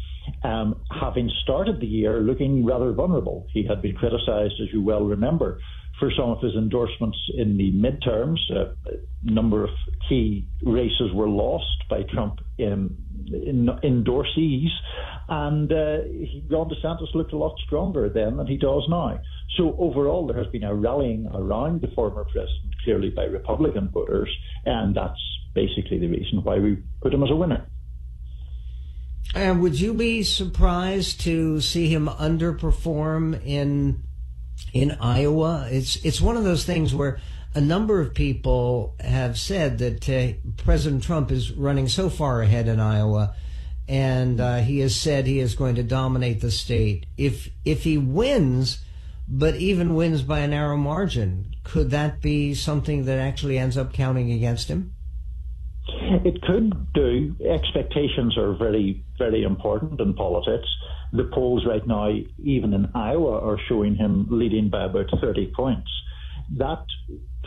Um, 0.43 0.81
having 0.89 1.29
started 1.43 1.81
the 1.81 1.85
year 1.85 2.21
looking 2.21 2.65
rather 2.65 2.93
vulnerable, 2.93 3.47
he 3.51 3.65
had 3.67 3.81
been 3.81 3.95
criticised, 3.95 4.53
as 4.61 4.69
you 4.71 4.81
well 4.81 5.03
remember, 5.03 5.59
for 5.99 6.11
some 6.17 6.29
of 6.29 6.41
his 6.41 6.53
endorsements 6.55 7.17
in 7.35 7.57
the 7.57 7.71
midterms. 7.71 8.39
Uh, 8.49 8.73
a 8.85 9.31
number 9.31 9.63
of 9.63 9.69
key 10.09 10.47
races 10.63 11.11
were 11.13 11.29
lost 11.29 11.83
by 11.89 12.03
Trump 12.03 12.39
in, 12.57 12.95
in 13.27 13.69
endorsees, 13.83 14.69
and 15.29 15.71
uh, 15.71 15.99
Ron 16.49 16.69
DeSantis 16.69 17.13
looked 17.13 17.33
a 17.33 17.37
lot 17.37 17.55
stronger 17.65 18.09
then 18.09 18.37
than 18.37 18.47
he 18.47 18.57
does 18.57 18.85
now. 18.89 19.19
So 19.57 19.75
overall, 19.77 20.27
there 20.27 20.37
has 20.37 20.51
been 20.51 20.63
a 20.63 20.73
rallying 20.73 21.27
around 21.33 21.81
the 21.81 21.87
former 21.89 22.23
president, 22.25 22.75
clearly 22.83 23.09
by 23.09 23.23
Republican 23.25 23.89
voters, 23.89 24.29
and 24.65 24.95
that's 24.95 25.19
basically 25.53 25.99
the 25.99 26.07
reason 26.07 26.43
why 26.43 26.57
we 26.57 26.77
put 27.01 27.13
him 27.13 27.23
as 27.23 27.29
a 27.29 27.35
winner. 27.35 27.65
And 29.35 29.61
would 29.61 29.79
you 29.79 29.93
be 29.93 30.23
surprised 30.23 31.21
to 31.21 31.61
see 31.61 31.87
him 31.87 32.07
underperform 32.07 33.43
in 33.45 34.03
in 34.71 34.91
Iowa. 34.91 35.67
It's 35.69 35.97
it's 35.97 36.21
one 36.21 36.37
of 36.37 36.43
those 36.43 36.65
things 36.65 36.93
where 36.93 37.19
a 37.55 37.61
number 37.61 37.99
of 37.99 38.13
people 38.13 38.95
have 38.99 39.37
said 39.37 39.77
that 39.79 40.09
uh, 40.09 40.33
President 40.63 41.03
Trump 41.03 41.31
is 41.31 41.51
running 41.51 41.87
so 41.87 42.09
far 42.09 42.41
ahead 42.41 42.67
in 42.67 42.79
Iowa, 42.79 43.35
and 43.87 44.39
uh, 44.39 44.57
he 44.57 44.79
has 44.79 44.95
said 44.95 45.27
he 45.27 45.39
is 45.39 45.55
going 45.55 45.75
to 45.75 45.83
dominate 45.83 46.41
the 46.41 46.51
state. 46.51 47.05
If 47.17 47.49
if 47.65 47.83
he 47.83 47.97
wins, 47.97 48.79
but 49.27 49.55
even 49.55 49.95
wins 49.95 50.21
by 50.21 50.39
a 50.39 50.47
narrow 50.47 50.77
margin, 50.77 51.55
could 51.63 51.91
that 51.91 52.21
be 52.21 52.53
something 52.53 53.05
that 53.05 53.19
actually 53.19 53.57
ends 53.57 53.77
up 53.77 53.93
counting 53.93 54.31
against 54.31 54.67
him? 54.67 54.93
It 56.23 56.41
could 56.41 56.93
do. 56.93 57.35
Expectations 57.45 58.37
are 58.37 58.53
very, 58.53 59.03
very 59.17 59.43
important 59.43 59.99
in 59.99 60.13
politics. 60.13 60.67
The 61.13 61.29
polls 61.31 61.65
right 61.65 61.85
now, 61.85 62.11
even 62.43 62.73
in 62.73 62.89
Iowa, 62.93 63.39
are 63.39 63.59
showing 63.69 63.95
him 63.95 64.27
leading 64.29 64.69
by 64.69 64.85
about 64.85 65.07
30 65.21 65.53
points. 65.55 65.89
That 66.57 66.83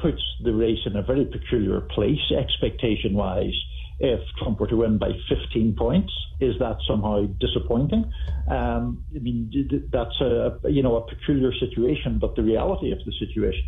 puts 0.01 0.23
the 0.43 0.55
race 0.55 0.79
in 0.87 0.97
a 0.97 1.03
very 1.03 1.25
peculiar 1.25 1.81
place, 1.81 2.33
expectation 2.37 3.15
wise. 3.15 3.55
If 3.99 4.21
Trump 4.39 4.61
were 4.61 4.67
to 4.69 4.77
win 4.77 4.99
by 4.99 5.13
15 5.29 5.75
points, 5.77 6.13
is 6.41 6.55
that 6.59 6.79
somehow 6.87 7.27
disappointing? 7.41 8.13
Um, 8.49 9.05
I 9.15 9.19
mean, 9.19 9.51
that's 9.91 10.21
a 10.21 10.59
you 10.65 10.83
know 10.83 10.97
a 10.97 11.07
peculiar 11.07 11.53
situation, 11.59 12.19
but 12.19 12.37
the 12.37 12.43
reality 12.43 12.93
of 12.93 12.99
the 13.05 13.13
situation 13.19 13.65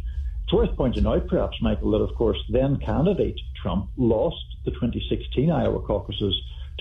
it's 0.49 0.55
worth 0.55 0.75
pointing 0.79 1.07
out, 1.07 1.27
perhaps, 1.27 1.59
Michael, 1.61 1.91
that 1.91 1.99
of 1.99 2.15
course 2.17 2.39
then 2.49 2.79
candidate 2.79 3.39
Trump 3.63 3.91
lost 3.99 4.43
the 4.65 4.71
2016 4.71 5.51
Iowa 5.51 5.79
caucuses 5.81 6.35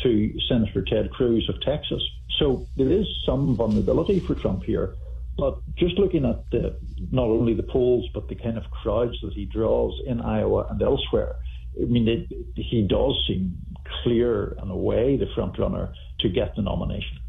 to 0.04 0.34
Senator 0.48 0.84
Ted 0.84 1.12
Cruz 1.12 1.48
of 1.50 1.62
Texas. 1.62 2.02
So 2.38 2.68
there 2.76 2.92
is 2.92 3.06
some 3.26 3.56
vulnerability 3.56 4.20
for 4.20 4.36
Trump 4.36 4.64
here. 4.64 4.96
But 5.38 5.60
just 5.76 5.98
looking 6.00 6.26
at 6.26 6.50
the, 6.52 6.80
not 7.12 7.26
only 7.26 7.54
the 7.54 7.64
polls, 7.64 8.08
but 8.14 8.28
the 8.28 8.36
kind 8.36 8.58
of 8.58 8.70
crowds 8.72 9.18
that 9.22 9.34
he 9.34 9.46
draws 9.46 10.00
in 10.06 10.20
Iowa 10.20 10.68
and 10.70 10.82
elsewhere, 10.82 11.36
I 11.80 11.86
mean, 11.86 12.08
it, 12.08 12.28
he 12.56 12.88
does 12.88 13.24
seem 13.28 13.58
clear 14.04 14.58
and 14.60 14.72
away 14.72 15.16
the 15.16 15.28
front 15.36 15.60
runner 15.60 15.94
to 16.20 16.30
get 16.30 16.56
the 16.56 16.64
nomination. 16.64 17.20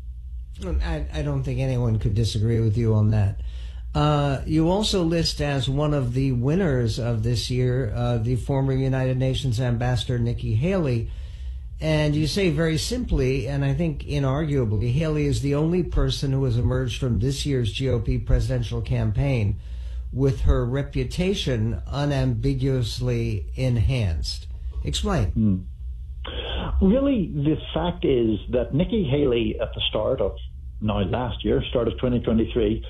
I, 0.64 1.06
I 1.12 1.22
don't 1.22 1.44
think 1.44 1.60
anyone 1.60 1.98
could 1.98 2.14
disagree 2.14 2.60
with 2.60 2.76
you 2.76 2.94
on 2.94 3.10
that. 3.10 3.40
Uh, 3.94 4.42
you 4.46 4.68
also 4.70 5.02
list 5.02 5.40
as 5.40 5.68
one 5.68 5.94
of 5.94 6.14
the 6.14 6.32
winners 6.32 6.98
of 6.98 7.22
this 7.22 7.50
year 7.50 7.92
uh, 7.94 8.18
the 8.18 8.36
former 8.36 8.72
United 8.72 9.16
Nations 9.16 9.60
ambassador 9.60 10.18
Nikki 10.18 10.54
Haley. 10.54 11.10
And 11.80 12.16
you 12.16 12.26
say 12.26 12.50
very 12.50 12.76
simply, 12.76 13.46
and 13.46 13.64
I 13.64 13.72
think 13.72 14.02
inarguably, 14.04 14.92
Haley 14.92 15.26
is 15.26 15.42
the 15.42 15.54
only 15.54 15.84
person 15.84 16.32
who 16.32 16.44
has 16.44 16.58
emerged 16.58 16.98
from 16.98 17.20
this 17.20 17.46
year's 17.46 17.72
GOP 17.72 18.24
presidential 18.24 18.80
campaign 18.80 19.60
with 20.12 20.40
her 20.40 20.64
reputation 20.64 21.80
unambiguously 21.86 23.46
enhanced. 23.54 24.48
Explain. 24.84 25.32
Mm. 25.32 25.64
Really, 26.80 27.30
the 27.34 27.56
fact 27.74 28.04
is 28.04 28.38
that 28.50 28.74
Nikki 28.74 29.04
Haley, 29.04 29.56
at 29.60 29.72
the 29.74 29.80
start 29.88 30.20
of 30.20 30.36
now 30.80 31.00
last 31.00 31.44
year, 31.44 31.62
start 31.70 31.88
of 31.88 31.94
2023, 31.94 32.84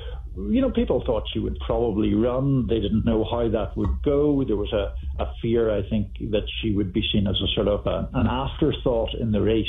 you 0.50 0.60
know, 0.60 0.70
people 0.70 1.02
thought 1.04 1.24
she 1.32 1.38
would 1.38 1.58
probably 1.66 2.14
run. 2.14 2.66
They 2.68 2.80
didn't 2.80 3.04
know 3.04 3.24
how 3.28 3.48
that 3.48 3.76
would 3.76 4.02
go. 4.04 4.44
There 4.46 4.56
was 4.56 4.72
a, 4.72 4.94
a 5.22 5.32
fear, 5.42 5.76
I 5.76 5.88
think, 5.88 6.12
that 6.30 6.44
she 6.60 6.74
would 6.74 6.92
be 6.92 7.02
seen 7.12 7.26
as 7.26 7.36
a 7.40 7.54
sort 7.54 7.68
of 7.68 7.86
a, 7.86 8.08
an 8.14 8.26
afterthought 8.26 9.14
in 9.18 9.32
the 9.32 9.40
race. 9.40 9.66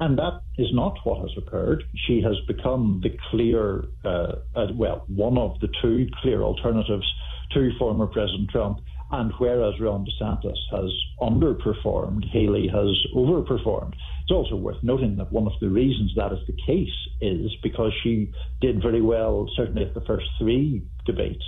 And 0.00 0.18
that 0.18 0.40
is 0.58 0.68
not 0.72 0.98
what 1.04 1.20
has 1.20 1.30
occurred. 1.36 1.84
She 2.06 2.20
has 2.22 2.36
become 2.46 3.00
the 3.02 3.16
clear, 3.30 3.84
uh, 4.04 4.36
uh, 4.54 4.66
well, 4.74 5.04
one 5.08 5.38
of 5.38 5.58
the 5.60 5.68
two 5.80 6.06
clear 6.20 6.42
alternatives 6.42 7.10
to 7.52 7.70
former 7.78 8.06
President 8.06 8.50
Trump. 8.50 8.80
And 9.10 9.32
whereas 9.38 9.78
Ron 9.78 10.06
DeSantis 10.06 10.56
has 10.70 10.90
underperformed, 11.20 12.24
Haley 12.30 12.68
has 12.68 12.96
overperformed. 13.14 13.92
It's 14.22 14.30
also 14.30 14.56
worth 14.56 14.82
noting 14.82 15.16
that 15.16 15.32
one 15.32 15.46
of 15.46 15.52
the 15.60 15.68
reasons 15.68 16.12
that 16.16 16.32
is 16.32 16.38
the 16.46 16.56
case 16.64 16.88
is 17.20 17.50
because 17.62 17.92
she 18.02 18.32
did 18.60 18.80
very 18.80 19.02
well, 19.02 19.48
certainly 19.56 19.82
at 19.84 19.94
the 19.94 20.00
first 20.02 20.26
three 20.38 20.82
debates, 21.04 21.44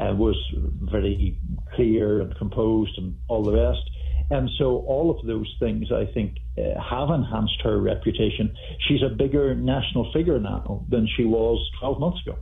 uh, 0.00 0.14
was 0.14 0.36
very 0.80 1.38
clear 1.74 2.22
and 2.22 2.34
composed 2.36 2.96
and 2.96 3.16
all 3.28 3.42
the 3.42 3.52
rest. 3.52 3.90
And 4.30 4.48
so 4.58 4.78
all 4.86 5.10
of 5.10 5.26
those 5.26 5.54
things, 5.60 5.92
I 5.92 6.06
think, 6.06 6.38
uh, 6.56 6.80
have 6.80 7.10
enhanced 7.10 7.60
her 7.62 7.78
reputation. 7.78 8.56
She's 8.88 9.02
a 9.02 9.14
bigger 9.14 9.54
national 9.54 10.10
figure 10.12 10.40
now 10.40 10.86
than 10.88 11.06
she 11.16 11.24
was 11.24 11.58
12 11.78 12.00
months 12.00 12.20
ago. 12.26 12.38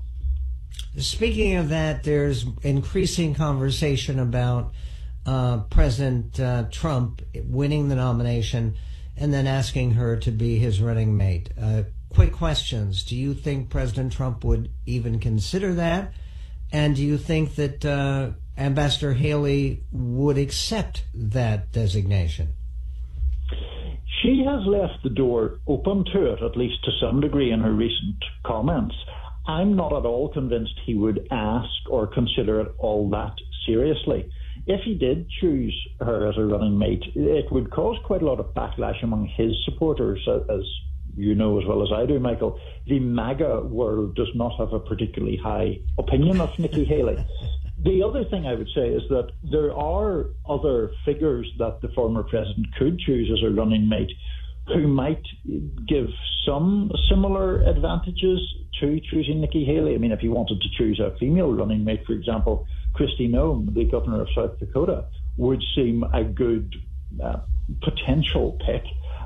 Speaking 0.97 1.57
of 1.57 1.71
that, 1.71 2.05
there's 2.05 2.47
increasing 2.63 3.35
conversation 3.35 4.21
about 4.21 4.73
uh, 5.27 5.59
President 5.71 6.39
uh, 6.39 6.65
Trump 6.71 7.23
winning 7.35 7.89
the 7.89 7.97
nomination 7.97 8.77
and 9.17 9.33
then 9.33 9.47
asking 9.47 9.93
her 9.93 10.17
to 10.17 10.31
be 10.31 10.59
his 10.59 10.81
running 10.81 11.17
mate. 11.17 11.51
Uh, 11.61 11.83
quick 12.13 12.33
questions. 12.33 13.05
Do 13.05 13.17
you 13.17 13.35
think 13.35 13.71
President 13.71 14.13
Trump 14.13 14.45
would 14.45 14.71
even 14.87 15.19
consider 15.19 15.75
that? 15.75 16.13
And 16.73 16.97
do 16.97 17.03
you 17.03 17.19
think 17.19 17.57
that 17.57 17.85
uh, 17.85 18.31
Ambassador 18.57 19.13
Haley 19.13 19.83
would 19.93 20.39
accept 20.39 21.05
that 21.15 21.73
designation? 21.73 22.55
She 24.23 24.45
has 24.47 24.65
left 24.67 25.03
the 25.03 25.11
door 25.11 25.59
open 25.67 26.05
to 26.13 26.33
it, 26.33 26.43
at 26.43 26.57
least 26.57 26.85
to 26.85 26.91
some 27.01 27.21
degree, 27.21 27.51
in 27.51 27.61
her 27.61 27.73
recent 27.73 28.25
comments. 28.45 28.95
I'm 29.47 29.75
not 29.75 29.93
at 29.93 30.07
all 30.07 30.29
convinced 30.29 30.75
he 30.87 30.95
would 30.95 31.27
ask 31.31 31.69
or 31.91 32.07
consider 32.07 32.61
it 32.61 32.73
all 32.79 33.11
that 33.11 33.35
seriously. 33.67 34.31
If 34.67 34.81
he 34.85 34.95
did 34.95 35.29
choose 35.41 35.77
her 36.01 36.29
as 36.29 36.37
a 36.39 36.45
running 36.45 36.79
mate, 36.79 37.03
it 37.15 37.51
would 37.51 37.71
cause 37.71 37.97
quite 38.05 38.23
a 38.23 38.27
lot 38.27 38.41
of 38.41 38.55
backlash 38.55 39.03
among 39.03 39.27
his 39.37 39.53
supporters, 39.65 40.21
as 40.29 40.63
you 41.17 41.35
know 41.35 41.61
as 41.61 41.67
well 41.67 41.83
as 41.83 41.89
I 41.93 42.07
do, 42.07 42.19
Michael. 42.21 42.59
The 42.87 43.01
MAGA 43.01 43.63
world 43.63 44.15
does 44.15 44.31
not 44.35 44.57
have 44.59 44.73
a 44.73 44.81
particularly 44.81 45.37
high 45.37 45.81
opinion 45.99 46.41
of 46.41 46.57
Nikki 46.59 46.85
Haley. 46.85 47.25
The 47.85 48.05
other 48.05 48.25
thing 48.25 48.47
I 48.47 48.55
would 48.55 48.69
say 48.77 48.91
is 48.91 49.03
that 49.09 49.33
there 49.43 49.75
are 49.75 50.27
other 50.49 50.93
figures 51.05 51.51
that 51.59 51.81
the 51.81 51.89
former 51.97 52.23
president 52.23 52.69
could 52.79 53.01
choose 53.01 53.29
as 53.37 53.43
a 53.45 53.53
running 53.53 53.89
mate 53.89 54.13
who 54.69 54.87
might 54.87 55.23
give 55.89 56.07
some 56.47 56.93
similar 57.09 57.63
advantages 57.63 58.39
to 58.81 59.01
choosing 59.11 59.41
Nikki 59.41 59.65
Haley. 59.65 59.97
I 59.97 59.99
mean, 59.99 60.13
if 60.13 60.21
he 60.21 60.29
wanted 60.29 60.61
to 60.61 60.69
choose 60.79 61.01
a 61.01 61.17
female 61.19 61.53
running 61.53 61.83
mate, 61.83 62.05
for 62.07 62.13
example, 62.13 62.69
Kristi 62.95 63.29
Noem, 63.31 63.75
the 63.75 63.85
governor 63.85 64.23
of 64.23 64.29
South 64.35 64.59
Dakota, 64.59 65.07
would 65.37 65.63
seem 65.75 66.03
a 66.03 66.25
good 66.25 66.75
uh, 67.23 67.39
potential 67.83 68.59
pick 68.67 68.83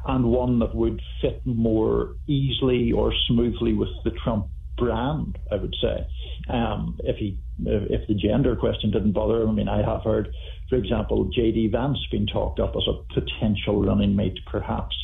and 0.06 0.25
one 0.25 0.61
that 0.61 0.75
would 0.75 1.00
fit 1.20 1.40
more 1.44 2.14
easily 2.28 2.92
or 2.92 3.12
smoothly 3.26 3.73
with 3.73 3.88
the 4.04 4.11
Trump 4.11 4.46
brand, 4.76 5.38
I 5.50 5.56
would 5.56 5.75
say. 5.80 6.06
Um, 6.49 6.99
if 7.02 7.16
he, 7.16 7.38
if 7.64 8.06
the 8.06 8.14
gender 8.14 8.54
question 8.54 8.90
didn't 8.90 9.12
bother 9.12 9.42
him, 9.42 9.50
I 9.50 9.52
mean, 9.52 9.68
I 9.68 9.82
have 9.82 10.02
heard, 10.02 10.28
for 10.68 10.76
example, 10.76 11.25
J.D. 11.35 11.68
Vance 11.68 11.99
being 12.11 12.26
talked 12.26 12.61
up 12.61 12.75
as 12.76 12.85
a 12.87 13.20
potential 13.20 13.82
running 13.82 14.14
mate, 14.14 14.38
perhaps. 14.46 14.94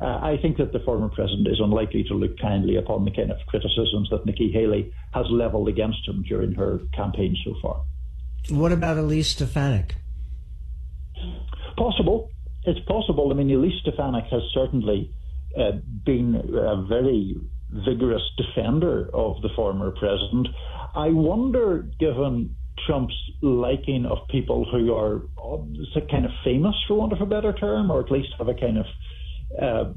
Uh, 0.00 0.18
I 0.22 0.38
think 0.40 0.58
that 0.58 0.72
the 0.72 0.80
former 0.80 1.08
president 1.08 1.48
is 1.48 1.60
unlikely 1.60 2.04
to 2.04 2.14
look 2.14 2.38
kindly 2.38 2.76
upon 2.76 3.04
the 3.04 3.10
kind 3.10 3.30
of 3.30 3.38
criticisms 3.46 4.08
that 4.10 4.24
Nikki 4.26 4.52
Haley 4.52 4.92
has 5.12 5.26
levelled 5.30 5.68
against 5.68 6.06
him 6.06 6.22
during 6.22 6.52
her 6.54 6.80
campaign 6.94 7.36
so 7.44 7.54
far. 7.60 7.82
What 8.50 8.72
about 8.72 8.96
Elise 8.96 9.28
Stefanik? 9.28 9.96
Possible. 11.76 12.30
It's 12.64 12.80
possible. 12.86 13.30
I 13.30 13.34
mean, 13.34 13.50
Elise 13.50 13.80
Stefanik 13.80 14.24
has 14.30 14.42
certainly 14.52 15.12
uh, 15.58 15.72
been 16.04 16.34
a 16.34 16.86
very 16.88 17.36
vigorous 17.70 18.22
defender 18.36 19.10
of 19.12 19.42
the 19.42 19.48
former 19.54 19.90
president. 19.90 20.48
I 20.94 21.08
wonder, 21.08 21.88
given 21.98 22.54
Trump's 22.86 23.14
liking 23.42 24.06
of 24.06 24.18
people 24.28 24.64
who 24.70 24.94
are 24.94 25.22
kind 26.10 26.24
of 26.24 26.30
famous, 26.44 26.74
for 26.86 26.94
want 26.94 27.12
of 27.12 27.20
a 27.20 27.26
better 27.26 27.52
term, 27.52 27.90
or 27.90 28.00
at 28.00 28.10
least 28.10 28.28
have 28.38 28.48
a 28.48 28.54
kind 28.54 28.78
of 28.78 28.86
uh, 29.60 29.92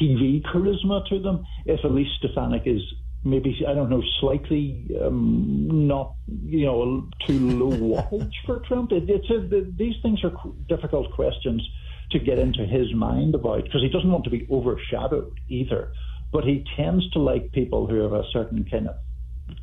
TV 0.00 0.42
charisma 0.42 1.06
to 1.08 1.20
them, 1.20 1.44
if 1.66 1.82
Elise 1.84 2.08
Stefanik 2.18 2.62
is 2.66 2.82
maybe 3.24 3.64
I 3.66 3.74
don't 3.74 3.90
know, 3.90 4.02
slightly 4.20 4.90
um, 5.02 5.86
not 5.86 6.14
you 6.26 6.66
know 6.66 7.08
too 7.26 7.38
low 7.38 7.76
wattage 8.10 8.32
for 8.46 8.60
Trump. 8.60 8.92
It, 8.92 9.08
it's 9.08 9.30
a, 9.30 9.40
the, 9.40 9.72
these 9.76 9.96
things 10.02 10.22
are 10.24 10.32
difficult 10.68 11.12
questions 11.12 11.66
to 12.10 12.18
get 12.18 12.38
into 12.38 12.64
his 12.64 12.92
mind 12.94 13.34
about 13.34 13.64
because 13.64 13.82
he 13.82 13.88
doesn't 13.88 14.10
want 14.10 14.24
to 14.24 14.30
be 14.30 14.46
overshadowed 14.50 15.38
either. 15.48 15.92
But 16.32 16.44
he 16.44 16.64
tends 16.76 17.08
to 17.10 17.18
like 17.18 17.52
people 17.52 17.86
who 17.86 18.02
have 18.02 18.12
a 18.12 18.24
certain 18.32 18.64
kind 18.70 18.88
of 18.88 18.96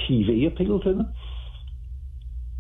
TV 0.10 0.48
appeal 0.48 0.80
to 0.80 0.94
them. 0.94 1.14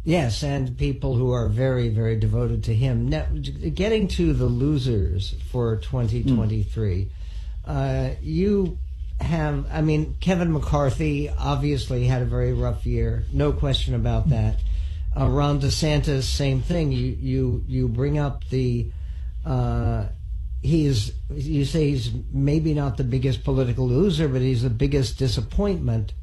Yes, 0.03 0.43
and 0.43 0.77
people 0.77 1.15
who 1.15 1.31
are 1.31 1.49
very, 1.49 1.89
very 1.89 2.15
devoted 2.15 2.63
to 2.65 2.75
him. 2.75 3.09
Now, 3.09 3.25
getting 3.73 4.07
to 4.09 4.33
the 4.33 4.45
losers 4.45 5.33
for 5.49 5.77
2023, 5.77 7.05
mm. 7.05 7.09
uh, 7.65 8.15
you 8.21 8.77
have, 9.19 9.65
I 9.71 9.81
mean, 9.81 10.17
Kevin 10.19 10.51
McCarthy 10.51 11.29
obviously 11.29 12.05
had 12.05 12.21
a 12.21 12.25
very 12.25 12.53
rough 12.53 12.85
year, 12.85 13.25
no 13.31 13.51
question 13.51 13.95
about 13.95 14.29
that. 14.29 14.59
Uh, 15.17 15.29
Ron 15.29 15.61
DeSantis, 15.61 16.23
same 16.23 16.61
thing. 16.61 16.91
You 16.91 17.17
you 17.19 17.63
you 17.67 17.87
bring 17.87 18.17
up 18.17 18.43
the 18.49 18.91
uh, 19.45 20.07
he's 20.61 21.13
you 21.33 21.63
say 21.63 21.91
he's 21.91 22.11
maybe 22.33 22.73
not 22.73 22.97
the 22.97 23.05
biggest 23.05 23.45
political 23.45 23.87
loser, 23.87 24.27
but 24.27 24.41
he's 24.41 24.63
the 24.63 24.69
biggest 24.69 25.17
disappointment. 25.17 26.13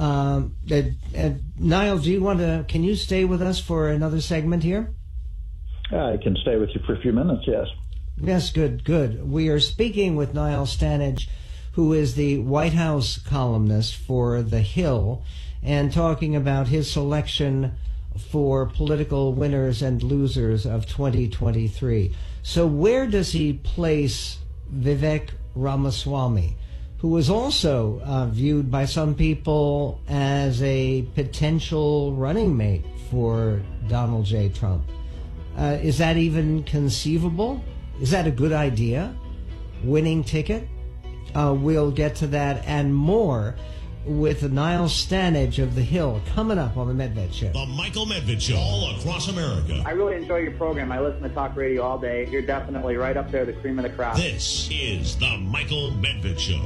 Um, 0.00 0.56
and, 0.70 0.96
and 1.14 1.42
Niall, 1.58 1.98
do 1.98 2.10
you 2.10 2.20
want 2.20 2.40
to? 2.40 2.64
Can 2.66 2.82
you 2.82 2.96
stay 2.96 3.24
with 3.24 3.40
us 3.40 3.60
for 3.60 3.88
another 3.88 4.20
segment 4.20 4.64
here? 4.64 4.94
I 5.92 6.18
can 6.22 6.36
stay 6.42 6.56
with 6.56 6.70
you 6.74 6.80
for 6.86 6.94
a 6.94 7.00
few 7.00 7.12
minutes. 7.12 7.44
Yes. 7.46 7.66
Yes, 8.20 8.50
good, 8.50 8.84
good. 8.84 9.30
We 9.30 9.48
are 9.48 9.60
speaking 9.60 10.16
with 10.16 10.34
Niall 10.34 10.66
Stanage 10.66 11.28
who 11.78 11.92
is 11.92 12.16
the 12.16 12.38
White 12.38 12.72
House 12.72 13.18
columnist 13.18 13.94
for 13.94 14.42
The 14.42 14.62
Hill, 14.62 15.22
and 15.62 15.92
talking 15.92 16.34
about 16.34 16.66
his 16.66 16.90
selection 16.90 17.70
for 18.32 18.66
political 18.66 19.32
winners 19.32 19.80
and 19.80 20.02
losers 20.02 20.66
of 20.66 20.86
2023. 20.86 22.12
So, 22.42 22.66
where 22.66 23.06
does 23.06 23.30
he 23.30 23.52
place 23.52 24.38
Vivek 24.74 25.28
Ramaswamy, 25.54 26.56
who 26.98 27.10
was 27.10 27.30
also 27.30 28.00
uh, 28.00 28.26
viewed 28.26 28.72
by 28.72 28.84
some 28.84 29.14
people 29.14 30.00
as 30.08 30.60
a 30.64 31.02
potential 31.14 32.12
running 32.12 32.56
mate 32.56 32.86
for 33.08 33.62
Donald 33.86 34.24
J. 34.24 34.48
Trump? 34.48 34.82
Uh, 35.56 35.78
is 35.80 35.98
that 35.98 36.16
even 36.16 36.64
conceivable? 36.64 37.62
Is 38.00 38.10
that 38.10 38.26
a 38.26 38.32
good 38.32 38.52
idea? 38.52 39.14
Winning 39.84 40.24
ticket? 40.24 40.66
Uh, 41.34 41.54
we'll 41.58 41.90
get 41.90 42.16
to 42.16 42.26
that 42.28 42.64
and 42.66 42.94
more 42.94 43.54
with 44.04 44.50
Niall 44.50 44.88
Stanage 44.88 45.62
of 45.62 45.74
The 45.74 45.82
Hill 45.82 46.20
coming 46.34 46.58
up 46.58 46.76
on 46.76 46.88
The 46.88 46.94
Medved 47.04 47.32
Show. 47.32 47.52
The 47.52 47.66
Michael 47.66 48.06
Medved 48.06 48.40
Show, 48.40 48.56
all 48.56 48.96
across 48.96 49.28
America. 49.28 49.82
I 49.84 49.90
really 49.90 50.16
enjoy 50.16 50.38
your 50.38 50.52
program. 50.52 50.90
I 50.90 51.00
listen 51.00 51.22
to 51.22 51.28
talk 51.30 51.56
radio 51.56 51.82
all 51.82 51.98
day. 51.98 52.26
You're 52.30 52.42
definitely 52.42 52.96
right 52.96 53.16
up 53.16 53.30
there, 53.30 53.44
the 53.44 53.52
cream 53.54 53.78
of 53.78 53.82
the 53.82 53.90
crop. 53.90 54.16
This 54.16 54.68
is 54.72 55.18
The 55.18 55.36
Michael 55.38 55.90
Medved 55.92 56.38
Show. 56.38 56.60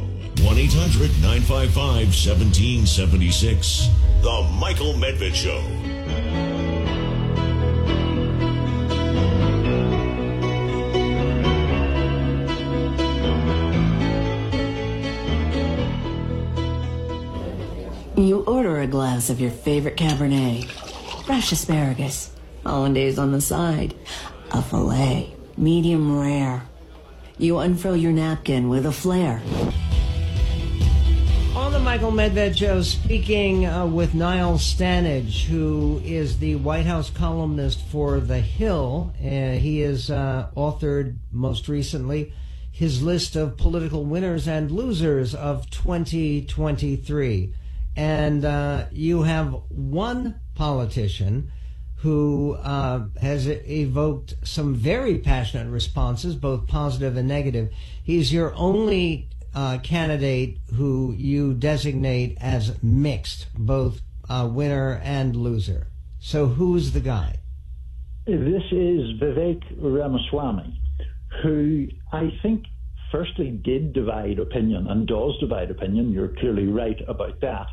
1 0.44 0.58
800 0.58 1.10
955 1.20 1.76
1776. 1.76 3.88
The 4.22 4.48
Michael 4.58 4.94
Medved 4.94 5.34
Show. 5.34 5.91
A 18.82 18.86
glass 18.86 19.30
of 19.30 19.40
your 19.40 19.50
favorite 19.50 19.96
Cabernet, 19.96 20.64
fresh 21.24 21.52
asparagus, 21.52 22.32
hollandaise 22.64 23.16
on 23.16 23.30
the 23.30 23.40
side, 23.40 23.94
a 24.50 24.60
filet, 24.60 25.32
medium 25.56 26.18
rare. 26.18 26.64
You 27.38 27.58
unfurl 27.58 27.96
your 27.96 28.10
napkin 28.10 28.68
with 28.68 28.84
a 28.84 28.90
flair. 28.90 29.40
On 31.54 31.72
the 31.72 31.78
Michael 31.78 32.10
Medved 32.10 32.56
Show, 32.56 32.82
speaking 32.82 33.66
uh, 33.66 33.86
with 33.86 34.14
Niall 34.14 34.58
Stanage, 34.58 35.44
who 35.44 36.00
is 36.04 36.40
the 36.40 36.56
White 36.56 36.86
House 36.86 37.08
columnist 37.08 37.86
for 37.86 38.18
The 38.18 38.40
Hill. 38.40 39.14
Uh, 39.20 39.52
he 39.60 39.78
has 39.80 40.10
uh, 40.10 40.48
authored 40.56 41.14
most 41.30 41.68
recently 41.68 42.32
his 42.72 43.00
list 43.00 43.36
of 43.36 43.56
political 43.56 44.04
winners 44.04 44.48
and 44.48 44.72
losers 44.72 45.36
of 45.36 45.70
2023 45.70 47.54
and 47.96 48.44
uh, 48.44 48.86
you 48.90 49.22
have 49.22 49.54
one 49.68 50.40
politician 50.54 51.50
who 51.96 52.54
uh, 52.54 53.06
has 53.20 53.46
evoked 53.46 54.34
some 54.42 54.74
very 54.74 55.18
passionate 55.18 55.70
responses, 55.70 56.34
both 56.34 56.66
positive 56.66 57.16
and 57.16 57.28
negative. 57.28 57.70
He's 58.02 58.32
your 58.32 58.52
only 58.54 59.28
uh, 59.54 59.78
candidate 59.78 60.58
who 60.74 61.14
you 61.16 61.54
designate 61.54 62.38
as 62.40 62.82
mixed, 62.82 63.46
both 63.56 64.00
uh, 64.28 64.48
winner 64.50 65.00
and 65.04 65.36
loser. 65.36 65.86
So 66.18 66.46
who's 66.46 66.92
the 66.92 67.00
guy? 67.00 67.36
This 68.26 68.62
is 68.70 69.20
Vivek 69.20 69.62
Ramaswamy, 69.78 70.80
who 71.42 71.88
I 72.12 72.32
think 72.42 72.64
firstly 73.12 73.50
did 73.50 73.92
divide 73.92 74.38
opinion 74.38 74.86
and 74.88 75.06
does 75.06 75.38
divide 75.38 75.70
opinion. 75.70 76.12
You're 76.12 76.28
clearly 76.28 76.66
right 76.66 77.00
about 77.06 77.40
that. 77.42 77.66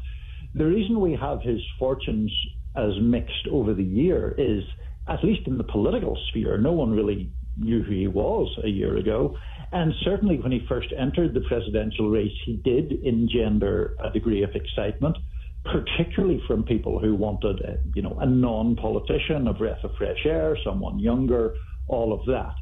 The 0.54 0.66
reason 0.66 1.00
we 1.00 1.16
have 1.16 1.42
his 1.42 1.62
fortunes 1.78 2.32
as 2.76 2.92
mixed 3.02 3.48
over 3.52 3.74
the 3.74 3.84
year 3.84 4.36
is, 4.38 4.64
at 5.08 5.24
least 5.24 5.48
in 5.48 5.58
the 5.58 5.64
political 5.64 6.18
sphere, 6.30 6.58
no 6.58 6.72
one 6.72 6.92
really 6.92 7.32
knew 7.58 7.84
who 7.84 7.92
he 7.92 8.08
was 8.08 8.48
a 8.64 8.68
year 8.68 8.98
ago. 8.98 9.38
And 9.72 9.94
certainly 10.04 10.40
when 10.40 10.52
he 10.52 10.66
first 10.68 10.88
entered 10.98 11.34
the 11.34 11.42
presidential 11.42 12.10
race, 12.10 12.32
he 12.46 12.58
did 12.58 12.92
engender 13.04 13.96
a 14.04 14.10
degree 14.12 14.44
of 14.44 14.52
excitement, 14.56 15.18
particularly 15.66 16.42
from 16.48 16.64
people 16.64 17.00
who 17.00 17.16
wanted, 17.16 17.60
a, 17.62 17.78
you 17.94 18.02
know, 18.02 18.18
a 18.20 18.26
non-politician, 18.26 19.48
a 19.48 19.54
breath 19.54 19.84
of 19.84 19.92
fresh 19.98 20.26
air, 20.26 20.58
someone 20.64 21.00
younger, 21.00 21.54
all 21.88 22.14
of 22.14 22.26
that. 22.26 22.56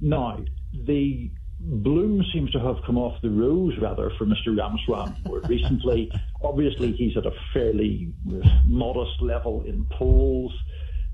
Now, 0.00 0.38
the 0.86 1.30
bloom 1.66 2.24
seems 2.32 2.50
to 2.52 2.60
have 2.60 2.76
come 2.84 2.98
off 2.98 3.20
the 3.22 3.30
rose 3.30 3.74
rather 3.80 4.10
for 4.18 4.26
Mr. 4.26 4.54
More 5.26 5.40
recently. 5.48 6.10
Obviously, 6.42 6.92
he's 6.92 7.16
at 7.16 7.26
a 7.26 7.32
fairly 7.52 8.12
modest 8.66 9.20
level 9.20 9.62
in 9.66 9.86
polls. 9.90 10.52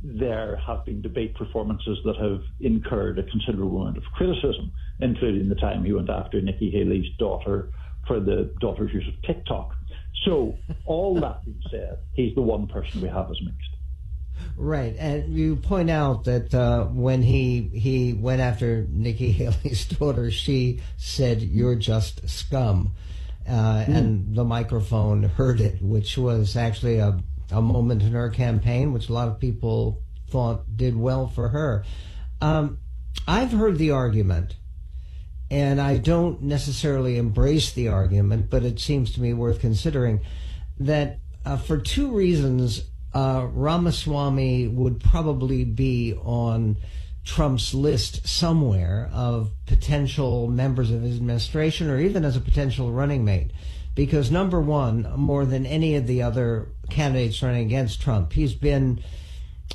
there 0.02 0.56
have 0.56 0.84
been 0.84 1.02
debate 1.02 1.34
performances 1.34 1.98
that 2.04 2.16
have 2.16 2.42
incurred 2.60 3.18
a 3.18 3.22
considerable 3.24 3.82
amount 3.82 3.98
of 3.98 4.04
criticism, 4.14 4.72
including 5.00 5.48
the 5.48 5.54
time 5.54 5.84
he 5.84 5.92
went 5.92 6.10
after 6.10 6.40
Nikki 6.40 6.70
Haley's 6.70 7.10
daughter 7.18 7.70
for 8.06 8.18
the 8.18 8.52
daughter's 8.60 8.92
use 8.92 9.06
of 9.06 9.22
TikTok. 9.22 9.74
So, 10.24 10.56
all 10.84 11.18
that 11.20 11.44
being 11.44 11.62
said, 11.70 11.98
he's 12.14 12.34
the 12.34 12.42
one 12.42 12.66
person 12.66 13.00
we 13.00 13.08
have 13.08 13.30
as 13.30 13.40
mixed. 13.42 13.70
Right, 14.56 14.94
and 14.98 15.34
you 15.34 15.56
point 15.56 15.90
out 15.90 16.24
that 16.24 16.54
uh, 16.54 16.84
when 16.84 17.22
he 17.22 17.70
he 17.72 18.12
went 18.12 18.40
after 18.40 18.86
Nikki 18.90 19.32
Haley's 19.38 19.86
daughter, 19.86 20.30
she 20.30 20.80
said, 20.96 21.42
"You're 21.42 21.76
just 21.76 22.28
scum," 22.28 22.92
uh, 23.48 23.52
mm. 23.52 23.88
and 23.88 24.36
the 24.36 24.44
microphone 24.44 25.22
heard 25.22 25.60
it, 25.60 25.80
which 25.80 26.18
was 26.18 26.56
actually 26.56 26.98
a 26.98 27.20
a 27.50 27.62
moment 27.62 28.02
in 28.02 28.12
her 28.12 28.30
campaign, 28.30 28.92
which 28.92 29.08
a 29.08 29.12
lot 29.12 29.28
of 29.28 29.40
people 29.40 30.02
thought 30.28 30.76
did 30.76 30.96
well 30.96 31.26
for 31.26 31.48
her. 31.48 31.84
Um, 32.40 32.78
I've 33.26 33.52
heard 33.52 33.78
the 33.78 33.90
argument, 33.90 34.56
and 35.50 35.80
I 35.80 35.96
don't 35.96 36.42
necessarily 36.42 37.18
embrace 37.18 37.72
the 37.72 37.88
argument, 37.88 38.50
but 38.50 38.62
it 38.62 38.78
seems 38.78 39.12
to 39.12 39.20
me 39.20 39.32
worth 39.34 39.60
considering 39.60 40.20
that 40.78 41.18
uh, 41.44 41.56
for 41.56 41.78
two 41.78 42.10
reasons, 42.10 42.82
uh, 43.12 43.48
Ramaswamy 43.50 44.68
would 44.68 45.00
probably 45.00 45.64
be 45.64 46.14
on 46.14 46.76
Trump's 47.24 47.74
list 47.74 48.26
somewhere 48.26 49.10
of 49.12 49.50
potential 49.66 50.48
members 50.48 50.90
of 50.90 51.02
his 51.02 51.16
administration 51.16 51.90
or 51.90 51.98
even 51.98 52.24
as 52.24 52.36
a 52.36 52.40
potential 52.40 52.92
running 52.92 53.24
mate. 53.24 53.50
Because 53.94 54.30
number 54.30 54.60
one, 54.60 55.12
more 55.16 55.44
than 55.44 55.66
any 55.66 55.96
of 55.96 56.06
the 56.06 56.22
other 56.22 56.68
candidates 56.88 57.42
running 57.42 57.66
against 57.66 58.00
Trump, 58.00 58.32
he's 58.32 58.54
been 58.54 59.02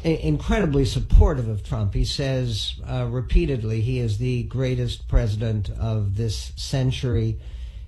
incredibly 0.03 0.85
supportive 0.85 1.47
of 1.47 1.63
Trump. 1.63 1.93
He 1.93 2.05
says 2.05 2.79
uh, 2.87 3.07
repeatedly 3.09 3.81
he 3.81 3.99
is 3.99 4.17
the 4.17 4.43
greatest 4.43 5.07
president 5.07 5.69
of 5.69 6.15
this 6.15 6.51
century. 6.55 7.39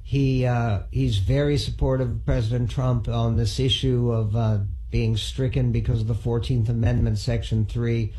He 0.04 0.46
uh, 0.46 0.84
he's 0.92 1.18
very 1.18 1.58
supportive 1.58 2.10
of 2.10 2.26
President 2.26 2.72
Trump 2.72 3.08
on 3.08 3.36
this 3.36 3.60
issue 3.60 4.12
of 4.12 4.36
uh, 4.36 4.60
being 4.90 5.18
stricken 5.18 5.72
because 5.72 6.02
of 6.02 6.08
the 6.08 6.14
Fourteenth 6.14 6.70
Amendment, 6.70 7.18
Section 7.18 7.66
Three. 7.66 8.14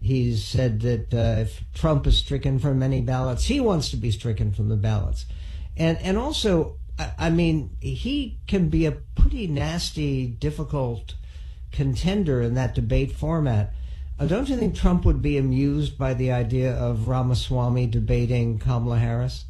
He's 0.00 0.44
said 0.44 0.80
that 0.82 1.12
uh, 1.12 1.40
if 1.40 1.64
Trump 1.74 2.06
is 2.06 2.18
stricken 2.18 2.58
from 2.58 2.82
any 2.82 3.00
ballots, 3.00 3.46
he 3.46 3.58
wants 3.60 3.90
to 3.90 3.96
be 3.96 4.10
stricken 4.10 4.52
from 4.52 4.68
the 4.68 4.76
ballots, 4.76 5.26
and 5.76 5.98
and 5.98 6.16
also, 6.16 6.76
I, 6.98 7.12
I 7.18 7.30
mean, 7.30 7.76
he 7.80 8.38
can 8.46 8.68
be 8.68 8.86
a 8.86 8.92
pretty 8.92 9.46
nasty, 9.46 10.26
difficult 10.26 11.14
contender 11.72 12.42
in 12.42 12.54
that 12.54 12.74
debate 12.74 13.12
format. 13.12 13.72
Uh, 14.18 14.26
don't 14.26 14.48
you 14.48 14.56
think 14.56 14.74
Trump 14.74 15.04
would 15.04 15.22
be 15.22 15.38
amused 15.38 15.96
by 15.96 16.14
the 16.14 16.32
idea 16.32 16.74
of 16.74 17.06
Ramaswamy 17.06 17.86
debating 17.86 18.58
Kamala 18.58 18.98
Harris? 18.98 19.44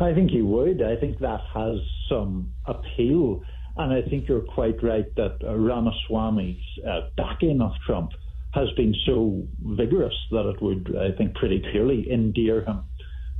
I 0.00 0.12
think 0.14 0.30
he 0.30 0.42
would. 0.42 0.82
I 0.82 0.96
think 0.96 1.18
that 1.20 1.40
has 1.54 1.78
some 2.08 2.52
appeal. 2.66 3.42
And 3.76 3.92
I 3.92 4.02
think 4.08 4.28
you're 4.28 4.40
quite 4.40 4.82
right 4.82 5.14
that 5.16 5.38
uh, 5.46 5.54
Ramaswamy's 5.54 6.62
uh, 6.86 7.08
backing 7.16 7.60
of 7.60 7.72
Trump 7.86 8.12
has 8.54 8.70
been 8.76 8.94
so 9.04 9.46
vigorous 9.60 10.14
that 10.30 10.48
it 10.48 10.62
would, 10.62 10.96
I 10.98 11.16
think, 11.16 11.34
pretty 11.34 11.60
clearly 11.70 12.10
endear 12.10 12.64
him 12.64 12.84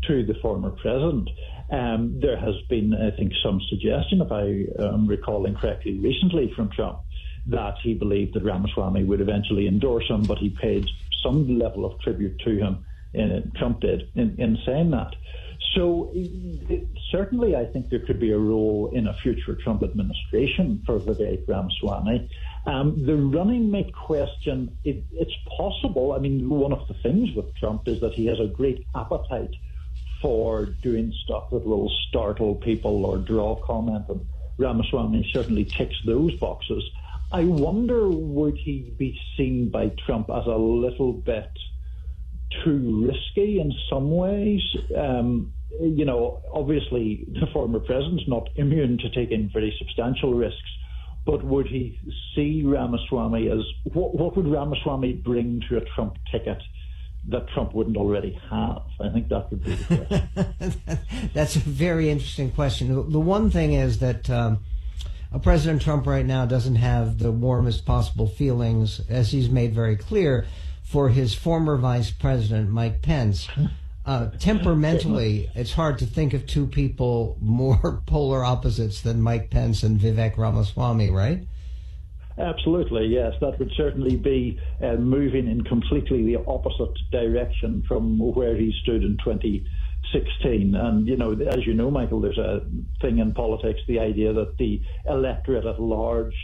to 0.07 0.27
the 0.27 0.35
former 0.42 0.70
president. 0.70 1.31
Um, 1.72 2.20
there 2.20 2.38
has 2.38 2.55
been, 2.68 2.92
I 2.94 3.16
think, 3.16 3.33
some 3.42 3.61
suggestion, 3.70 4.20
if 4.20 4.31
I 4.31 4.85
am 4.92 5.07
recalling 5.07 5.55
correctly, 5.55 5.99
recently 5.99 6.53
from 6.55 6.70
Trump 6.70 7.01
that 7.46 7.77
he 7.83 7.94
believed 7.94 8.35
that 8.35 8.44
Ramaswamy 8.44 9.05
would 9.05 9.20
eventually 9.20 9.68
endorse 9.68 10.09
him, 10.09 10.22
but 10.22 10.38
he 10.38 10.51
paid 10.51 10.87
some 11.22 11.59
level 11.59 11.85
of 11.85 11.99
tribute 12.01 12.38
to 12.40 12.57
him. 12.59 12.85
and 13.14 13.55
Trump 13.55 13.81
did 13.81 14.11
in, 14.14 14.37
in 14.38 14.59
saying 14.66 14.90
that. 14.90 15.14
So 15.74 16.10
certainly, 17.10 17.54
I 17.54 17.66
think 17.66 17.90
there 17.90 18.00
could 18.00 18.18
be 18.18 18.30
a 18.30 18.38
role 18.38 18.90
in 18.92 19.06
a 19.06 19.14
future 19.14 19.54
Trump 19.54 19.82
administration 19.82 20.82
for 20.86 20.98
Vivek 20.98 21.46
Ramaswamy. 21.46 22.30
Um, 22.66 23.04
the 23.06 23.16
running 23.16 23.70
mate 23.70 23.94
question, 23.94 24.76
it, 24.84 25.04
it's 25.12 25.34
possible. 25.56 26.12
I 26.12 26.18
mean, 26.18 26.48
one 26.48 26.72
of 26.72 26.88
the 26.88 26.94
things 26.94 27.34
with 27.36 27.54
Trump 27.56 27.86
is 27.86 28.00
that 28.00 28.14
he 28.14 28.26
has 28.26 28.40
a 28.40 28.46
great 28.46 28.86
appetite 28.94 29.54
for 30.20 30.66
doing 30.82 31.12
stuff 31.24 31.50
that 31.50 31.64
will 31.64 31.92
startle 32.08 32.54
people 32.56 33.04
or 33.04 33.18
draw 33.18 33.56
comment, 33.56 34.06
and 34.08 34.26
Ramaswamy 34.58 35.30
certainly 35.32 35.64
ticks 35.64 35.96
those 36.06 36.34
boxes. 36.36 36.82
I 37.32 37.44
wonder 37.44 38.08
would 38.08 38.56
he 38.56 38.94
be 38.96 39.20
seen 39.36 39.68
by 39.68 39.90
Trump 40.06 40.30
as 40.30 40.46
a 40.46 40.56
little 40.56 41.12
bit 41.12 41.50
too 42.64 43.06
risky 43.06 43.60
in 43.60 43.72
some 43.90 44.10
ways? 44.10 44.60
Um, 44.96 45.52
you 45.80 46.04
know, 46.04 46.42
obviously 46.52 47.26
the 47.28 47.46
former 47.52 47.80
president's 47.80 48.24
not 48.28 48.48
immune 48.56 48.98
to 48.98 49.10
taking 49.10 49.50
very 49.52 49.74
substantial 49.78 50.34
risks, 50.34 50.70
but 51.24 51.44
would 51.44 51.66
he 51.66 51.98
see 52.34 52.62
Ramaswamy 52.64 53.48
as 53.50 53.60
what, 53.92 54.14
what 54.14 54.36
would 54.36 54.46
Ramaswamy 54.46 55.14
bring 55.14 55.62
to 55.68 55.76
a 55.76 55.80
Trump 55.94 56.16
ticket? 56.30 56.62
that 57.28 57.48
Trump 57.48 57.74
wouldn't 57.74 57.96
already 57.96 58.38
have? 58.50 58.82
I 59.00 59.08
think 59.08 59.28
that 59.28 59.50
would 59.50 59.64
be. 59.64 59.74
That's 61.34 61.56
a 61.56 61.60
very 61.60 62.10
interesting 62.10 62.52
question. 62.52 63.10
The 63.10 63.20
one 63.20 63.50
thing 63.50 63.72
is 63.72 63.98
that 63.98 64.30
um, 64.30 64.60
President 65.42 65.82
Trump 65.82 66.06
right 66.06 66.24
now 66.24 66.46
doesn't 66.46 66.76
have 66.76 67.18
the 67.18 67.32
warmest 67.32 67.84
possible 67.84 68.28
feelings, 68.28 69.00
as 69.08 69.32
he's 69.32 69.48
made 69.48 69.74
very 69.74 69.96
clear, 69.96 70.46
for 70.87 71.09
his 71.09 71.35
former 71.35 71.77
vice 71.77 72.11
president, 72.11 72.70
Mike 72.70 73.03
Pence. 73.03 73.49
Uh, 74.07 74.31
temperamentally, 74.38 75.51
it's 75.57 75.72
hard 75.72 75.99
to 75.99 76.07
think 76.07 76.33
of 76.33 76.46
two 76.46 76.64
people 76.64 77.37
more 77.40 78.03
polar 78.07 78.44
opposites 78.44 79.03
than 79.03 79.20
Mike 79.20 79.51
Pence 79.51 79.83
and 79.83 79.99
Vivek 79.99 80.38
Ramaswamy, 80.38 81.11
right? 81.11 81.44
Absolutely, 82.38 83.07
yes. 83.07 83.33
That 83.40 83.59
would 83.59 83.72
certainly 83.77 84.14
be 84.14 84.61
uh, 84.81 84.94
moving 84.94 85.49
in 85.49 85.64
completely 85.64 86.25
the 86.25 86.37
opposite 86.46 86.96
direction 87.11 87.83
from 87.88 88.18
where 88.18 88.55
he 88.55 88.72
stood 88.83 89.03
in 89.03 89.16
2016. 89.25 90.75
And, 90.77 91.09
you 91.09 91.16
know, 91.16 91.33
as 91.33 91.66
you 91.66 91.75
know, 91.75 91.90
Michael, 91.90 92.20
there's 92.20 92.38
a 92.38 92.61
thing 93.01 93.18
in 93.18 93.35
politics, 93.35 93.81
the 93.88 93.99
idea 93.99 94.33
that 94.35 94.57
the 94.59 94.81
electorate 95.09 95.64
at 95.64 95.81
large 95.81 96.35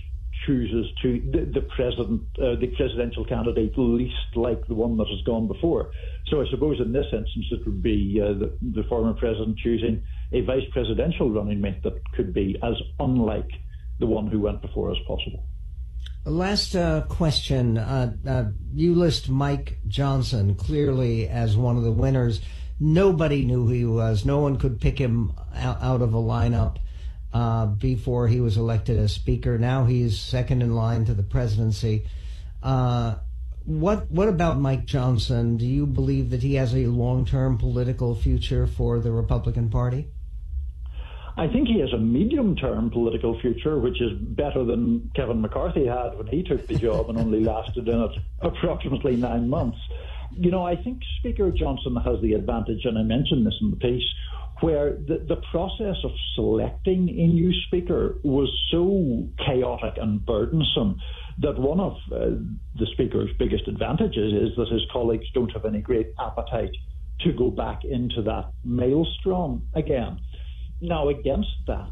chooses 0.47 0.87
to 1.03 1.21
the, 1.33 1.61
the 1.61 1.67
president, 1.77 2.23
uh, 2.39 2.57
the 2.61 2.73
presidential 2.77 3.25
candidate 3.25 3.73
least 3.77 4.15
like 4.35 4.67
the 4.67 4.75
one 4.75 4.97
that 4.97 5.09
has 5.09 5.23
gone 5.25 5.47
before. 5.47 5.93
So 6.29 6.41
I 6.41 6.47
suppose 6.51 6.81
in 6.81 6.93
this 6.93 7.07
instance 7.13 7.47
it 7.51 7.65
would 7.67 7.83
be 7.83 8.21
uh, 8.23 8.33
the, 8.33 8.59
the 8.61 8.85
former 8.89 9.13
president 9.15 9.59
choosing 9.59 10.03
a 10.33 10.41
vice 10.43 10.65
presidential 10.73 11.31
running 11.31 11.61
mate 11.61 11.83
that 11.83 12.01
could 12.15 12.33
be 12.33 12.59
as 12.63 12.75
unlike 12.99 13.51
the 13.99 14.07
one 14.07 14.27
who 14.27 14.41
went 14.41 14.63
before 14.63 14.91
as 14.91 14.99
possible. 15.07 15.45
Last 16.25 16.77
uh, 16.77 17.03
question. 17.03 17.79
Uh, 17.79 18.15
uh, 18.27 18.45
you 18.75 18.95
list 18.95 19.29
Mike 19.29 19.79
Johnson 19.89 20.55
clearly 20.55 21.29
as 21.29 21.57
one 21.57 21.77
of 21.77 21.83
the 21.83 21.93
winners. 21.93 22.41
Nobody 22.79 23.45
knew 23.45 23.67
who 23.67 23.73
he 23.73 23.85
was. 23.85 24.25
No 24.25 24.39
one 24.39 24.57
could 24.57 24.81
pick 24.81 24.99
him 24.99 25.33
out 25.55 26.03
of 26.03 26.15
a 26.15 26.19
lineup 26.19 26.79
uh, 27.33 27.67
before 27.67 28.29
he 28.29 28.41
was 28.41 28.57
elected 28.57 28.99
as 28.99 29.13
Speaker. 29.13 29.59
Now 29.59 29.85
he's 29.85 30.21
second 30.21 30.63
in 30.63 30.75
line 30.75 31.05
to 31.07 31.15
the 31.15 31.23
presidency. 31.23 32.07
Uh, 32.63 33.17
what 33.65 34.11
what 34.11 34.29
about 34.29 34.59
Mike 34.59 34.87
Johnson? 34.87 35.57
Do 35.57 35.67
you 35.67 35.87
believe 35.87 36.31
that 36.31 36.43
he 36.43 36.55
has 36.57 36.75
a 36.75 36.87
long 36.87 37.25
term 37.25 37.59
political 37.59 38.15
future 38.15 38.67
for 38.67 38.99
the 38.99 39.13
Republican 39.13 39.71
Party? 39.71 40.09
I 41.35 41.49
think 41.49 41.69
he 41.69 41.81
has 41.81 41.93
a 41.95 41.99
medium 41.99 42.57
term 42.57 42.91
political 42.91 43.41
future, 43.41 43.79
which 43.79 44.01
is 44.03 44.13
better 44.13 44.65
than 44.65 45.11
Kevin 45.15 45.41
McCarthy 45.41 45.87
had 45.87 46.19
when 46.19 46.27
he 46.27 46.43
took 46.43 46.67
the 46.67 46.75
job 46.75 47.09
and 47.09 47.19
only 47.19 47.43
lasted 47.43 47.89
in 47.89 48.01
it 48.01 48.11
approximately 48.43 49.17
nine 49.17 49.49
months 49.49 49.79
you 50.37 50.51
know, 50.51 50.65
I 50.65 50.77
think 50.77 51.03
Speaker 51.19 51.51
Johnson 51.51 51.97
has 51.97 52.21
the 52.21 52.35
advantage, 52.35 52.85
and 52.85 52.99
I 52.99 53.03
mentioned 53.03 53.47
this 53.47 53.55
in 53.61 53.71
the 53.71 53.77
piece, 53.77 54.05
where 54.63 54.93
the, 54.93 55.25
the 55.29 55.41
process 55.51 55.97
of 56.05 56.13
selecting 56.37 57.09
a 57.09 57.27
new 57.27 57.53
speaker 57.67 58.19
was 58.23 58.49
so 58.71 59.29
chaotic 59.45 59.95
and 60.01 60.25
burdensome 60.25 61.01
that 61.39 61.59
one 61.59 61.81
of 61.81 61.95
uh, 62.13 62.31
the 62.79 62.87
speaker's 62.93 63.31
biggest 63.39 63.67
advantages 63.67 64.33
is 64.33 64.57
that 64.57 64.69
his 64.69 64.83
colleagues 64.93 65.27
don't 65.35 65.51
have 65.51 65.65
any 65.65 65.81
great 65.81 66.15
appetite 66.21 66.71
to 67.21 67.33
go 67.33 67.51
back 67.51 67.85
into 67.85 68.23
that 68.23 68.53
maelstrom 68.65 69.67
again. 69.75 70.21
Now, 70.81 71.09
against 71.09 71.51
that, 71.67 71.91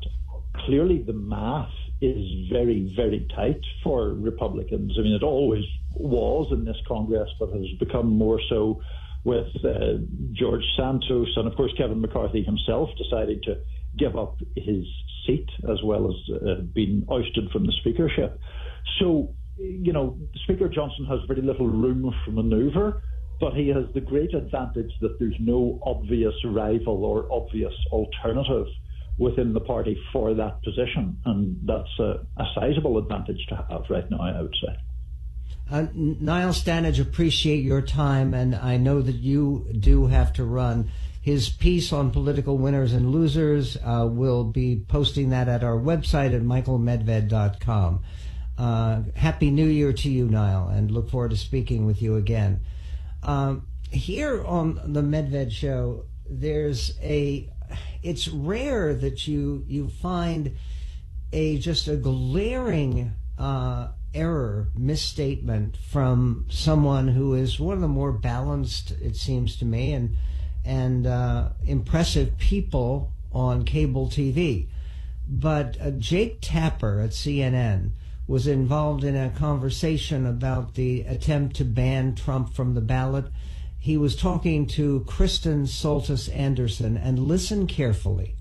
clearly 0.65 1.03
the 1.03 1.13
math 1.13 1.73
is 2.01 2.49
very, 2.53 2.93
very 2.97 3.27
tight 3.35 3.61
for 3.83 4.15
Republicans. 4.15 4.93
I 4.99 5.03
mean, 5.03 5.15
it 5.15 5.23
always 5.23 5.65
was 5.95 6.49
in 6.53 6.65
this 6.65 6.79
Congress, 6.87 7.29
but 7.39 7.51
has 7.51 7.67
become 7.79 8.07
more 8.07 8.41
so 8.49 8.81
with 9.25 9.49
uh, 9.65 9.99
George 10.33 10.65
Santos 10.77 11.29
and, 11.37 11.47
of 11.47 11.57
course, 11.57 11.73
Kevin 11.77 12.01
McCarthy 12.01 12.43
himself 12.43 12.89
deciding 12.97 13.41
to 13.45 13.57
give 13.99 14.17
up 14.17 14.39
his 14.57 14.85
seat 15.27 15.49
as 15.71 15.79
well 15.85 16.09
as 16.09 16.35
uh, 16.35 16.63
being 16.75 17.07
ousted 17.11 17.51
from 17.51 17.67
the 17.67 17.73
speakership. 17.81 18.39
So 18.99 19.35
you 19.61 19.93
know, 19.93 20.19
Speaker 20.45 20.69
Johnson 20.69 21.07
has 21.07 21.21
very 21.29 21.43
little 21.43 21.69
room 21.69 22.13
for 22.25 22.31
manoeuvre, 22.31 23.03
but 23.41 23.55
he 23.55 23.69
has 23.69 23.85
the 23.95 24.01
great 24.01 24.35
advantage 24.35 24.91
that 25.01 25.19
there's 25.19 25.37
no 25.39 25.79
obvious 25.85 26.35
rival 26.45 27.05
or 27.05 27.31
obvious 27.31 27.73
alternative 27.93 28.67
within 29.19 29.53
the 29.53 29.61
party 29.61 29.99
for 30.13 30.35
that 30.35 30.63
position, 30.63 31.19
and 31.27 31.57
that's 31.65 31.99
a, 31.99 32.27
a 32.39 32.45
sizable 32.55 32.97
advantage 32.97 33.45
to 33.49 33.67
have 33.69 33.83
right 33.91 34.11
now, 34.11 34.19
I 34.19 34.41
would 34.41 34.55
say. 34.65 34.75
Uh, 35.71 35.87
Niall 35.95 36.53
Stanage, 36.53 37.01
appreciate 37.01 37.63
your 37.63 37.81
time, 37.81 38.35
and 38.35 38.57
I 38.57 38.77
know 38.77 39.01
that 39.03 39.17
you 39.17 39.69
do 39.79 40.07
have 40.09 40.33
to 40.33 40.45
run. 40.45 40.91
His 41.23 41.49
piece 41.49 41.93
on 41.93 42.11
political 42.11 42.59
winners 42.59 42.93
and 42.93 43.13
losers 43.13 43.77
uh, 43.77 44.09
will 44.11 44.43
be 44.43 44.83
posting 44.89 45.31
that 45.31 45.49
at 45.49 45.63
our 45.63 45.77
website 45.77 46.35
at 46.35 46.43
michaelmedved.com. 46.43 48.03
Uh, 48.59 49.03
Happy 49.15 49.51
New 49.51 49.67
Year 49.67 49.93
to 49.93 50.11
you, 50.11 50.29
Niall, 50.29 50.69
and 50.71 50.91
look 50.91 51.09
forward 51.09 51.31
to 51.31 51.37
speaking 51.37 51.87
with 51.87 52.03
you 52.03 52.17
again. 52.17 52.61
Um, 53.23 53.69
here 53.91 54.45
on 54.45 54.93
the 54.93 55.03
Medved 55.03 55.53
Show, 55.53 56.05
there's 56.29 56.99
a. 57.01 57.49
It's 58.03 58.27
rare 58.27 58.95
that 58.95 59.29
you 59.29 59.65
you 59.69 59.89
find 59.89 60.57
a 61.33 61.59
just 61.59 61.87
a 61.87 61.97
glaring 61.97 63.13
uh, 63.39 63.89
error, 64.15 64.69
misstatement 64.77 65.77
from 65.77 66.47
someone 66.49 67.09
who 67.09 67.35
is 67.35 67.61
one 67.61 67.75
of 67.75 67.81
the 67.81 67.89
more 67.89 68.13
balanced, 68.13 68.91
it 68.93 69.17
seems 69.17 69.57
to 69.57 69.65
me, 69.65 69.93
and 69.93 70.17
and 70.65 71.07
uh, 71.07 71.51
impressive 71.67 72.37
people 72.39 73.13
on 73.33 73.65
cable 73.65 74.09
TV. 74.09 74.69
But 75.27 75.77
uh, 75.81 75.93
Jake 75.93 76.39
Tapper 76.41 77.01
at 77.01 77.11
CNN 77.11 77.93
was 78.27 78.47
involved 78.47 79.03
in 79.05 79.17
a 79.17 79.31
conversation 79.31 80.27
about 80.27 80.75
the 80.75 81.03
attempt 81.03 81.57
to 81.57 81.65
ban 81.65 82.15
Trump 82.15 82.53
from 82.55 82.75
the 82.75 82.81
ballot. 82.81 83.27
He 83.79 83.97
was 83.97 84.15
talking 84.15 84.67
to 84.69 85.05
Kristen 85.07 85.65
Soltis 85.65 86.29
Anderson, 86.35 86.97
and 86.97 87.19
listen 87.19 87.67
carefully. 87.67 88.37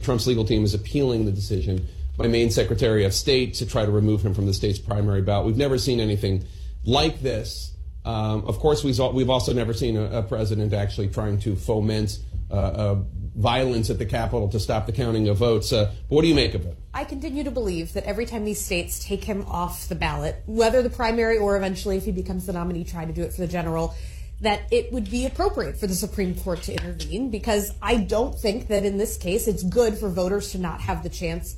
Trump's 0.00 0.26
legal 0.26 0.44
team 0.44 0.64
is 0.64 0.74
appealing 0.74 1.26
the 1.26 1.32
decision 1.32 1.86
by 2.18 2.26
Maine 2.26 2.50
Secretary 2.50 3.04
of 3.04 3.14
State 3.14 3.54
to 3.54 3.66
try 3.66 3.86
to 3.86 3.90
remove 3.90 4.26
him 4.26 4.34
from 4.34 4.46
the 4.46 4.52
state's 4.52 4.78
primary 4.78 5.22
ballot. 5.22 5.46
We've 5.46 5.56
never 5.56 5.78
seen 5.78 6.00
anything 6.00 6.44
like 6.84 7.22
this. 7.22 7.72
Um, 8.04 8.44
of 8.44 8.58
course, 8.58 8.82
we've 8.82 9.30
also 9.30 9.52
never 9.52 9.72
seen 9.72 9.96
a, 9.96 10.18
a 10.18 10.22
president 10.22 10.72
actually 10.72 11.08
trying 11.08 11.38
to 11.40 11.54
foment 11.54 12.18
uh, 12.50 12.54
uh, 12.54 12.94
violence 13.36 13.88
at 13.88 13.98
the 13.98 14.06
Capitol 14.06 14.48
to 14.48 14.58
stop 14.58 14.86
the 14.86 14.92
counting 14.92 15.28
of 15.28 15.36
votes. 15.36 15.72
Uh, 15.72 15.92
what 16.08 16.22
do 16.22 16.28
you 16.28 16.34
make 16.34 16.54
of 16.54 16.66
it? 16.66 16.76
I 16.92 17.04
continue 17.04 17.44
to 17.44 17.50
believe 17.52 17.92
that 17.92 18.04
every 18.04 18.26
time 18.26 18.44
these 18.44 18.60
states 18.60 19.04
take 19.04 19.22
him 19.22 19.44
off 19.46 19.88
the 19.88 19.94
ballot, 19.94 20.42
whether 20.46 20.82
the 20.82 20.90
primary 20.90 21.38
or 21.38 21.56
eventually 21.56 21.98
if 21.98 22.04
he 22.04 22.12
becomes 22.12 22.46
the 22.46 22.52
nominee, 22.52 22.82
try 22.82 23.04
to 23.04 23.12
do 23.12 23.22
it 23.22 23.32
for 23.32 23.42
the 23.42 23.46
general, 23.46 23.94
that 24.40 24.62
it 24.72 24.92
would 24.92 25.08
be 25.10 25.26
appropriate 25.26 25.76
for 25.76 25.86
the 25.86 25.94
Supreme 25.94 26.34
Court 26.34 26.62
to 26.62 26.72
intervene 26.72 27.30
because 27.30 27.74
I 27.80 27.96
don't 27.96 28.36
think 28.36 28.68
that 28.68 28.84
in 28.84 28.96
this 28.96 29.16
case 29.16 29.46
it's 29.46 29.62
good 29.62 29.98
for 29.98 30.08
voters 30.08 30.52
to 30.52 30.58
not 30.58 30.80
have 30.80 31.02
the 31.02 31.08
chance 31.08 31.56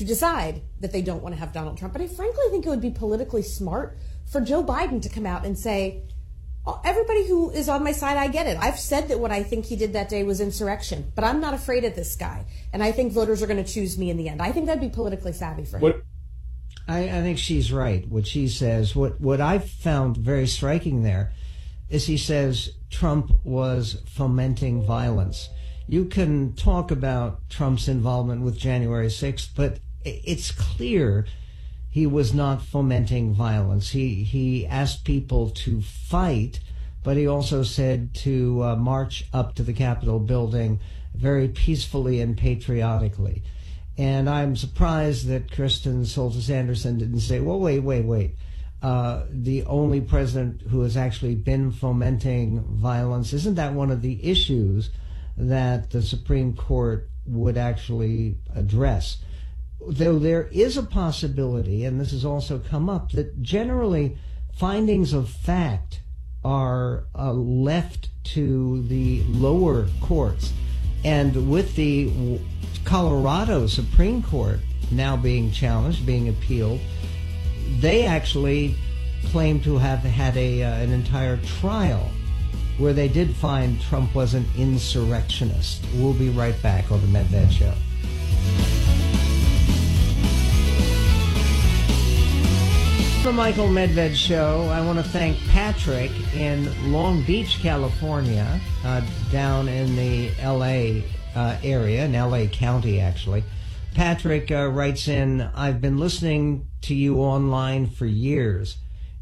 to 0.00 0.04
decide 0.06 0.62
that 0.80 0.92
they 0.92 1.02
don't 1.02 1.22
want 1.22 1.34
to 1.34 1.38
have 1.38 1.52
Donald 1.52 1.76
Trump. 1.76 1.92
But 1.92 2.00
I 2.00 2.06
frankly 2.06 2.42
think 2.48 2.64
it 2.64 2.70
would 2.70 2.80
be 2.80 2.90
politically 2.90 3.42
smart 3.42 3.98
for 4.24 4.40
Joe 4.40 4.64
Biden 4.64 5.02
to 5.02 5.10
come 5.10 5.26
out 5.26 5.44
and 5.44 5.58
say, 5.58 6.04
oh, 6.66 6.80
everybody 6.86 7.28
who 7.28 7.50
is 7.50 7.68
on 7.68 7.84
my 7.84 7.92
side, 7.92 8.16
I 8.16 8.28
get 8.28 8.46
it. 8.46 8.56
I've 8.58 8.78
said 8.78 9.08
that 9.08 9.20
what 9.20 9.30
I 9.30 9.42
think 9.42 9.66
he 9.66 9.76
did 9.76 9.92
that 9.92 10.08
day 10.08 10.22
was 10.22 10.40
insurrection, 10.40 11.12
but 11.14 11.22
I'm 11.22 11.38
not 11.38 11.52
afraid 11.52 11.84
of 11.84 11.94
this 11.94 12.16
guy. 12.16 12.46
And 12.72 12.82
I 12.82 12.92
think 12.92 13.12
voters 13.12 13.42
are 13.42 13.46
going 13.46 13.62
to 13.62 13.70
choose 13.70 13.98
me 13.98 14.08
in 14.08 14.16
the 14.16 14.30
end. 14.30 14.40
I 14.40 14.52
think 14.52 14.64
that'd 14.64 14.80
be 14.80 14.88
politically 14.88 15.34
savvy 15.34 15.66
for 15.66 15.76
him. 15.76 15.82
What? 15.82 16.02
I, 16.88 17.00
I 17.00 17.20
think 17.20 17.36
she's 17.36 17.70
right. 17.70 18.08
What 18.08 18.26
she 18.26 18.48
says, 18.48 18.96
what, 18.96 19.20
what 19.20 19.42
I've 19.42 19.68
found 19.68 20.16
very 20.16 20.46
striking 20.46 21.02
there 21.02 21.34
is 21.90 22.06
he 22.06 22.16
says 22.16 22.70
Trump 22.88 23.32
was 23.44 24.02
fomenting 24.06 24.82
violence. 24.82 25.50
You 25.86 26.06
can 26.06 26.54
talk 26.54 26.90
about 26.90 27.50
Trump's 27.50 27.88
involvement 27.88 28.42
with 28.42 28.56
January 28.56 29.08
6th, 29.08 29.50
but 29.54 29.80
it's 30.04 30.50
clear 30.50 31.26
he 31.90 32.06
was 32.06 32.32
not 32.32 32.62
fomenting 32.62 33.34
violence. 33.34 33.90
He 33.90 34.22
he 34.22 34.66
asked 34.66 35.04
people 35.04 35.50
to 35.50 35.80
fight, 35.82 36.60
but 37.02 37.16
he 37.16 37.26
also 37.26 37.62
said 37.62 38.14
to 38.16 38.62
uh, 38.62 38.76
march 38.76 39.26
up 39.32 39.54
to 39.56 39.62
the 39.62 39.72
Capitol 39.72 40.20
building 40.20 40.80
very 41.14 41.48
peacefully 41.48 42.20
and 42.20 42.36
patriotically. 42.36 43.42
And 43.98 44.30
I'm 44.30 44.56
surprised 44.56 45.26
that 45.26 45.50
Kristen 45.50 46.04
Soltis 46.04 46.48
Anderson 46.48 46.98
didn't 46.98 47.20
say, 47.20 47.40
"Well, 47.40 47.58
wait, 47.58 47.80
wait, 47.80 48.04
wait." 48.04 48.36
Uh, 48.82 49.24
the 49.28 49.62
only 49.64 50.00
president 50.00 50.62
who 50.62 50.80
has 50.82 50.96
actually 50.96 51.34
been 51.34 51.70
fomenting 51.70 52.60
violence 52.60 53.34
isn't 53.34 53.56
that 53.56 53.74
one 53.74 53.90
of 53.90 54.00
the 54.00 54.24
issues 54.24 54.88
that 55.36 55.90
the 55.90 56.00
Supreme 56.00 56.56
Court 56.56 57.10
would 57.26 57.58
actually 57.58 58.38
address? 58.54 59.18
Though 59.86 60.18
there 60.18 60.48
is 60.52 60.76
a 60.76 60.82
possibility, 60.82 61.84
and 61.84 62.00
this 62.00 62.12
has 62.12 62.24
also 62.24 62.58
come 62.58 62.88
up, 62.88 63.12
that 63.12 63.42
generally 63.42 64.16
findings 64.54 65.12
of 65.12 65.28
fact 65.28 66.00
are 66.44 67.04
uh, 67.14 67.32
left 67.32 68.08
to 68.24 68.82
the 68.88 69.22
lower 69.28 69.88
courts. 70.00 70.52
And 71.04 71.50
with 71.50 71.76
the 71.76 72.38
Colorado 72.84 73.66
Supreme 73.66 74.22
Court 74.22 74.60
now 74.90 75.16
being 75.16 75.50
challenged, 75.50 76.04
being 76.04 76.28
appealed, 76.28 76.80
they 77.78 78.04
actually 78.04 78.74
claim 79.26 79.60
to 79.60 79.78
have 79.78 80.00
had 80.00 80.36
a, 80.36 80.62
uh, 80.62 80.74
an 80.74 80.92
entire 80.92 81.36
trial 81.38 82.10
where 82.78 82.92
they 82.92 83.08
did 83.08 83.34
find 83.36 83.80
Trump 83.82 84.14
was 84.14 84.34
an 84.34 84.46
insurrectionist. 84.56 85.84
We'll 85.94 86.14
be 86.14 86.30
right 86.30 86.60
back 86.62 86.90
on 86.90 87.00
the 87.00 87.06
Medved 87.06 87.50
Show. 87.52 87.74
The 93.24 93.32
Michael 93.32 93.68
Medved 93.68 94.14
Show, 94.14 94.62
I 94.72 94.80
want 94.80 94.98
to 94.98 95.04
thank 95.04 95.38
Patrick 95.48 96.10
in 96.34 96.90
Long 96.90 97.22
Beach, 97.22 97.58
California, 97.60 98.58
uh, 98.82 99.02
down 99.30 99.68
in 99.68 99.94
the 99.94 100.30
LA 100.42 101.02
uh, 101.38 101.58
area, 101.62 102.06
in 102.06 102.12
LA 102.12 102.46
County, 102.46 102.98
actually. 102.98 103.44
Patrick 103.94 104.50
uh, 104.50 104.68
writes 104.68 105.06
in 105.06 105.42
I've 105.42 105.82
been 105.82 105.98
listening 105.98 106.68
to 106.82 106.94
you 106.94 107.18
online 107.18 107.88
for 107.88 108.06
years, 108.06 108.78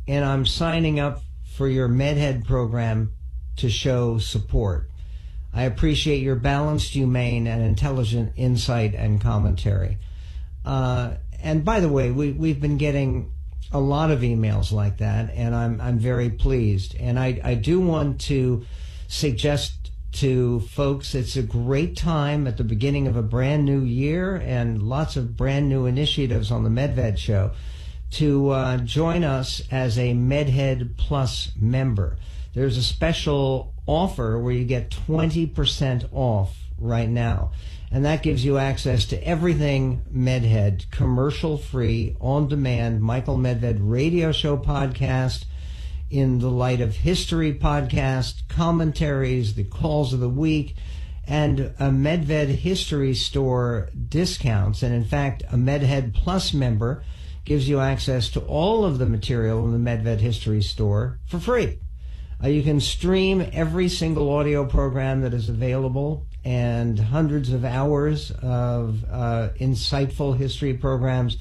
and 0.07 0.25
I'm 0.25 0.47
signing 0.47 1.01
up 1.01 1.23
for 1.57 1.67
your 1.67 1.89
MedHead 1.89 2.47
program 2.47 3.15
to 3.57 3.69
show 3.69 4.19
support. 4.19 4.89
I 5.53 5.65
appreciate 5.65 6.23
your 6.23 6.37
balanced, 6.37 6.93
humane, 6.93 7.49
and 7.49 7.63
intelligent 7.63 8.35
insight 8.37 8.95
and 8.95 9.21
commentary. 9.21 9.99
Uh, 10.65 11.15
and 11.43 11.65
by 11.65 11.81
the 11.81 11.89
way, 11.89 12.13
we, 12.13 12.31
we've 12.31 12.61
been 12.61 12.77
getting 12.77 13.33
a 13.73 13.81
lot 13.81 14.11
of 14.11 14.21
emails 14.21 14.73
like 14.73 14.99
that, 14.99 15.31
and 15.35 15.55
I'm 15.55 15.81
I'm 15.81 15.99
very 15.99 16.31
pleased. 16.31 16.97
And 16.99 17.19
I 17.19 17.41
I 17.45 17.55
do 17.55 17.81
want 17.81 18.21
to 18.23 18.65
suggest 19.09 19.91
to 20.11 20.61
folks 20.61 21.15
it's 21.15 21.37
a 21.37 21.43
great 21.43 21.97
time 21.97 22.47
at 22.47 22.57
the 22.57 22.65
beginning 22.65 23.07
of 23.07 23.17
a 23.17 23.23
brand 23.23 23.65
new 23.65 23.81
year 23.81 24.37
and 24.37 24.83
lots 24.83 25.17
of 25.17 25.37
brand 25.37 25.69
new 25.69 25.85
initiatives 25.85 26.51
on 26.51 26.65
the 26.65 26.71
Medved 26.71 27.19
show 27.19 27.51
to 28.11 28.49
uh, 28.51 28.79
join 28.79 29.23
us 29.23 29.63
as 29.71 29.99
a 29.99 30.15
MedHead 30.15 30.97
Plus 30.97 31.53
member. 31.61 32.17
There's 32.55 32.79
a 32.79 32.83
special 32.83 33.75
offer 33.87 34.39
where 34.39 34.53
you 34.53 34.65
get 34.65 34.91
20% 34.91 36.09
off 36.13 36.57
right 36.79 37.09
now 37.09 37.53
and 37.91 38.05
that 38.05 38.23
gives 38.23 38.45
you 38.45 38.59
access 38.59 39.07
to 39.07 39.27
everything 39.27 40.03
Medhead, 40.13 40.91
commercial 40.91 41.57
free, 41.57 42.17
on 42.21 42.49
demand, 42.49 43.01
Michael 43.01 43.37
Medved 43.37 43.79
radio 43.81 44.33
show 44.33 44.57
podcast, 44.57 45.45
in 46.11 46.39
the 46.39 46.51
light 46.51 46.81
of 46.81 46.97
history 46.97 47.53
podcast, 47.55 48.49
commentaries, 48.49 49.55
the 49.55 49.65
calls 49.65 50.13
of 50.13 50.21
the 50.21 50.29
week, 50.29 50.75
and 51.27 51.61
a 51.61 51.91
Medved 51.91 52.49
history 52.49 53.15
store 53.15 53.91
discounts. 54.09 54.83
And 54.83 54.95
in 54.95 55.05
fact, 55.05 55.43
a 55.51 55.57
Medhead 55.57 56.15
Plus 56.15 56.55
member 56.55 57.03
gives 57.45 57.69
you 57.69 57.81
access 57.81 58.31
to 58.31 58.41
all 58.41 58.85
of 58.85 58.99
the 58.99 59.07
material 59.07 59.65
in 59.65 59.73
the 59.73 59.91
Medved 59.91 60.21
history 60.21 60.63
store 60.63 61.19
for 61.27 61.39
free. 61.39 61.79
Uh, 62.43 62.49
you 62.49 62.63
can 62.63 62.81
stream 62.81 63.47
every 63.53 63.89
single 63.89 64.31
audio 64.31 64.65
program 64.65 65.23
that 65.23 65.35
is 65.35 65.49
available 65.49 66.27
and 66.45 66.99
hundreds 66.99 67.53
of 67.53 67.65
hours 67.65 68.31
of 68.43 69.05
uh, 69.11 69.51
insightful 69.61 70.37
history 70.37 70.75
programs 70.75 71.37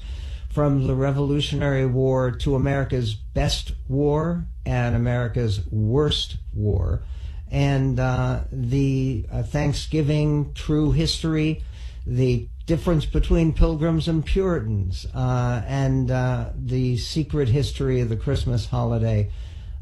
from 0.50 0.86
the 0.86 0.94
Revolutionary 0.94 1.86
War 1.86 2.30
to 2.30 2.54
America's 2.54 3.14
best 3.14 3.72
war 3.88 4.46
and 4.66 4.96
America's 4.96 5.60
worst 5.70 6.36
war, 6.52 7.02
and 7.50 8.00
uh, 8.00 8.40
the 8.50 9.24
uh, 9.30 9.42
Thanksgiving 9.42 10.52
True 10.54 10.92
History, 10.92 11.62
the 12.06 12.48
difference 12.66 13.06
between 13.06 13.52
pilgrims 13.52 14.08
and 14.08 14.24
Puritans, 14.24 15.06
uh, 15.14 15.62
and 15.66 16.10
uh, 16.10 16.50
the 16.54 16.98
secret 16.98 17.48
history 17.48 18.00
of 18.00 18.08
the 18.08 18.16
Christmas 18.16 18.66
holiday, 18.66 19.30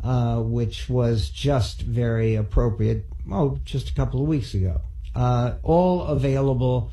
uh, 0.04 0.40
which 0.40 0.88
was 0.88 1.30
just 1.30 1.82
very 1.82 2.34
appropriate, 2.34 3.06
oh, 3.32 3.58
just 3.64 3.88
a 3.88 3.94
couple 3.94 4.20
of 4.20 4.28
weeks 4.28 4.54
ago. 4.54 4.80
Uh, 5.16 5.54
all 5.62 6.02
available 6.02 6.92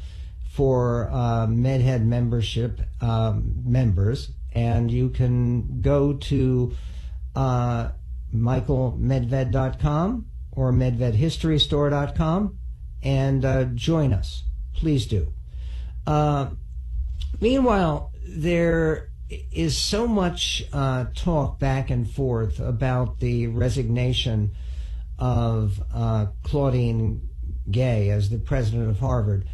for 0.49 1.09
uh, 1.11 1.45
MedHead 1.45 2.05
membership 2.05 2.79
um, 3.01 3.53
members, 3.65 4.31
and 4.53 4.89
you 4.89 5.09
can 5.09 5.81
go 5.81 6.13
to 6.13 6.73
uh, 7.35 7.89
michaelmedved.com 8.33 10.25
or 10.53 10.71
medvedhistorystore.com 10.71 12.57
and 13.03 13.43
uh, 13.43 13.65
join 13.73 14.13
us. 14.13 14.43
Please 14.73 15.05
do. 15.05 15.33
Uh, 16.07 16.51
meanwhile, 17.41 18.13
there 18.25 19.09
is 19.51 19.77
so 19.77 20.07
much 20.07 20.63
uh, 20.71 21.07
talk 21.13 21.59
back 21.59 21.89
and 21.89 22.09
forth 22.09 22.61
about 22.61 23.19
the 23.19 23.47
resignation 23.47 24.51
of 25.19 25.81
uh, 25.93 26.27
Claudine 26.43 27.27
Gay 27.69 28.09
as 28.09 28.29
the 28.29 28.37
president 28.37 28.89
of 28.89 28.99
Harvard. 28.99 29.45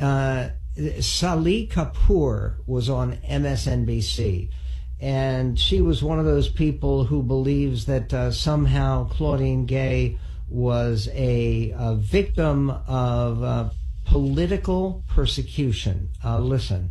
Uh, 0.00 0.50
Kapoor 0.76 2.56
was 2.66 2.88
on 2.88 3.16
MSNBC, 3.28 4.50
and 5.00 5.58
she 5.58 5.80
was 5.80 6.02
one 6.02 6.18
of 6.18 6.24
those 6.24 6.48
people 6.48 7.04
who 7.04 7.22
believes 7.22 7.86
that 7.86 8.12
uh, 8.12 8.30
somehow 8.30 9.08
Claudine 9.08 9.66
Gay 9.66 10.18
was 10.48 11.08
a, 11.12 11.74
a 11.76 11.94
victim 11.94 12.70
of 12.70 13.42
uh, 13.42 13.70
political 14.04 15.04
persecution. 15.08 16.10
Uh, 16.24 16.38
listen. 16.38 16.90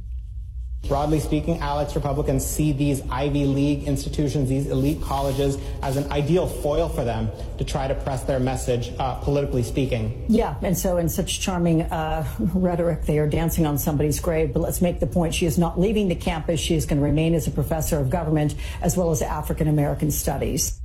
Broadly 0.88 1.22
speaking, 1.22 1.60
Alex, 1.60 1.96
Republicans 1.96 2.46
see 2.46 2.74
these 2.74 3.02
Ivy 3.10 3.46
League 3.46 3.84
institutions, 3.84 4.50
these 4.50 4.68
elite 4.68 5.02
colleges, 5.02 5.58
as 5.82 5.96
an 5.96 6.12
ideal 6.12 6.46
foil 6.46 6.90
for 6.90 7.06
them 7.06 7.30
to 7.58 7.64
try 7.64 7.88
to 7.88 7.96
press 7.96 8.24
their 8.24 8.40
message, 8.40 8.92
uh, 9.00 9.16
politically 9.16 9.64
speaking. 9.64 10.26
Yeah, 10.28 10.56
and 10.62 10.78
so 10.78 10.98
in 10.98 11.08
such 11.08 11.40
charming 11.40 11.84
uh, 11.84 12.28
rhetoric, 12.54 13.04
they 13.04 13.18
are 13.18 13.28
dancing 13.28 13.66
on 13.66 13.78
somebody's 13.78 14.20
grave. 14.20 14.52
But 14.52 14.60
let's 14.60 14.82
make 14.82 15.00
the 15.00 15.08
point 15.08 15.34
she 15.34 15.46
is 15.46 15.58
not 15.58 15.80
leaving 15.80 16.10
the 16.10 16.16
campus. 16.16 16.60
She 16.60 16.76
is 16.76 16.86
going 16.86 17.00
to 17.00 17.06
remain 17.06 17.34
as 17.34 17.48
a 17.48 17.52
professor 17.52 17.98
of 17.98 18.10
government 18.10 18.54
as 18.82 18.98
well 18.98 19.10
as 19.12 19.22
African 19.22 19.70
American 19.70 20.12
studies. 20.12 20.82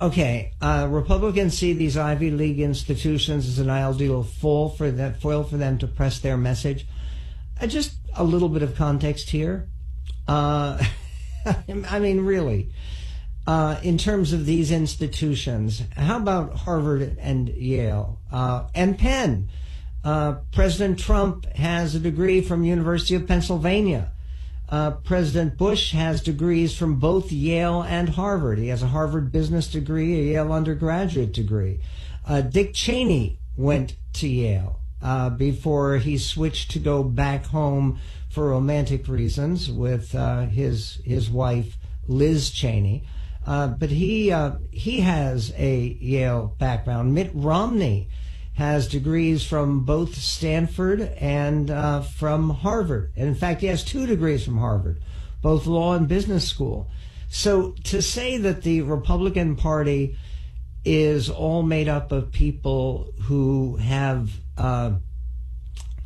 Okay, 0.00 0.52
uh, 0.62 0.88
Republicans 0.90 1.56
see 1.56 1.74
these 1.74 1.98
Ivy 1.98 2.30
League 2.30 2.60
institutions 2.60 3.46
as 3.46 3.58
an 3.58 3.68
ideal 3.68 4.22
foil 4.22 4.70
for 4.70 4.90
that 4.90 5.20
foil 5.20 5.44
for 5.44 5.58
them 5.58 5.76
to 5.78 5.86
press 5.86 6.18
their 6.20 6.38
message. 6.38 6.86
Uh, 7.60 7.66
just 7.66 7.94
a 8.16 8.24
little 8.24 8.48
bit 8.48 8.62
of 8.62 8.74
context 8.76 9.30
here. 9.30 9.68
Uh, 10.26 10.82
I 11.68 11.98
mean, 11.98 12.20
really, 12.20 12.70
uh, 13.46 13.78
in 13.82 13.98
terms 13.98 14.32
of 14.32 14.46
these 14.46 14.70
institutions, 14.70 15.82
how 15.96 16.16
about 16.16 16.56
Harvard 16.56 17.16
and 17.20 17.48
Yale 17.48 18.20
uh, 18.32 18.64
and 18.74 18.98
Penn? 18.98 19.48
Uh, 20.04 20.36
President 20.52 20.98
Trump 20.98 21.46
has 21.54 21.94
a 21.94 22.00
degree 22.00 22.40
from 22.40 22.64
University 22.64 23.14
of 23.14 23.26
Pennsylvania. 23.26 24.12
Uh, 24.68 24.92
President 24.92 25.56
Bush 25.56 25.92
has 25.92 26.22
degrees 26.22 26.76
from 26.76 26.98
both 26.98 27.30
Yale 27.30 27.82
and 27.82 28.08
Harvard. 28.08 28.58
He 28.58 28.68
has 28.68 28.82
a 28.82 28.88
Harvard 28.88 29.30
business 29.30 29.68
degree, 29.68 30.14
a 30.14 30.32
Yale 30.32 30.52
undergraduate 30.52 31.32
degree. 31.32 31.80
Dick 32.50 32.74
Cheney 32.74 33.38
went 33.56 33.94
to 34.14 34.28
Yale 34.28 34.80
uh, 35.02 35.30
before 35.30 35.98
he 35.98 36.18
switched 36.18 36.70
to 36.72 36.78
go 36.78 37.02
back 37.02 37.46
home 37.46 37.98
for 38.28 38.50
romantic 38.50 39.08
reasons 39.08 39.70
with 39.70 40.14
uh, 40.14 40.46
his 40.46 41.00
his 41.04 41.30
wife 41.30 41.76
Liz 42.06 42.50
Cheney. 42.50 43.04
Uh, 43.46 43.68
but 43.68 43.90
he 43.90 44.32
uh, 44.32 44.52
he 44.70 45.00
has 45.00 45.52
a 45.56 45.96
Yale 46.00 46.54
background. 46.58 47.14
Mitt 47.14 47.30
Romney 47.32 48.08
has 48.54 48.88
degrees 48.88 49.44
from 49.44 49.84
both 49.84 50.14
Stanford 50.14 51.00
and 51.00 51.70
uh, 51.70 52.00
from 52.00 52.50
Harvard. 52.50 53.12
And 53.14 53.28
in 53.28 53.34
fact, 53.34 53.60
he 53.60 53.66
has 53.66 53.84
two 53.84 54.06
degrees 54.06 54.44
from 54.44 54.58
Harvard, 54.58 54.98
both 55.42 55.66
law 55.66 55.94
and 55.94 56.08
business 56.08 56.48
school. 56.48 56.90
So 57.28 57.74
to 57.84 58.00
say 58.00 58.38
that 58.38 58.62
the 58.62 58.82
Republican 58.82 59.56
Party 59.56 60.16
is 60.86 61.28
all 61.28 61.64
made 61.64 61.88
up 61.88 62.12
of 62.12 62.30
people 62.30 63.12
who 63.22 63.76
have 63.76 64.30
uh, 64.56 64.92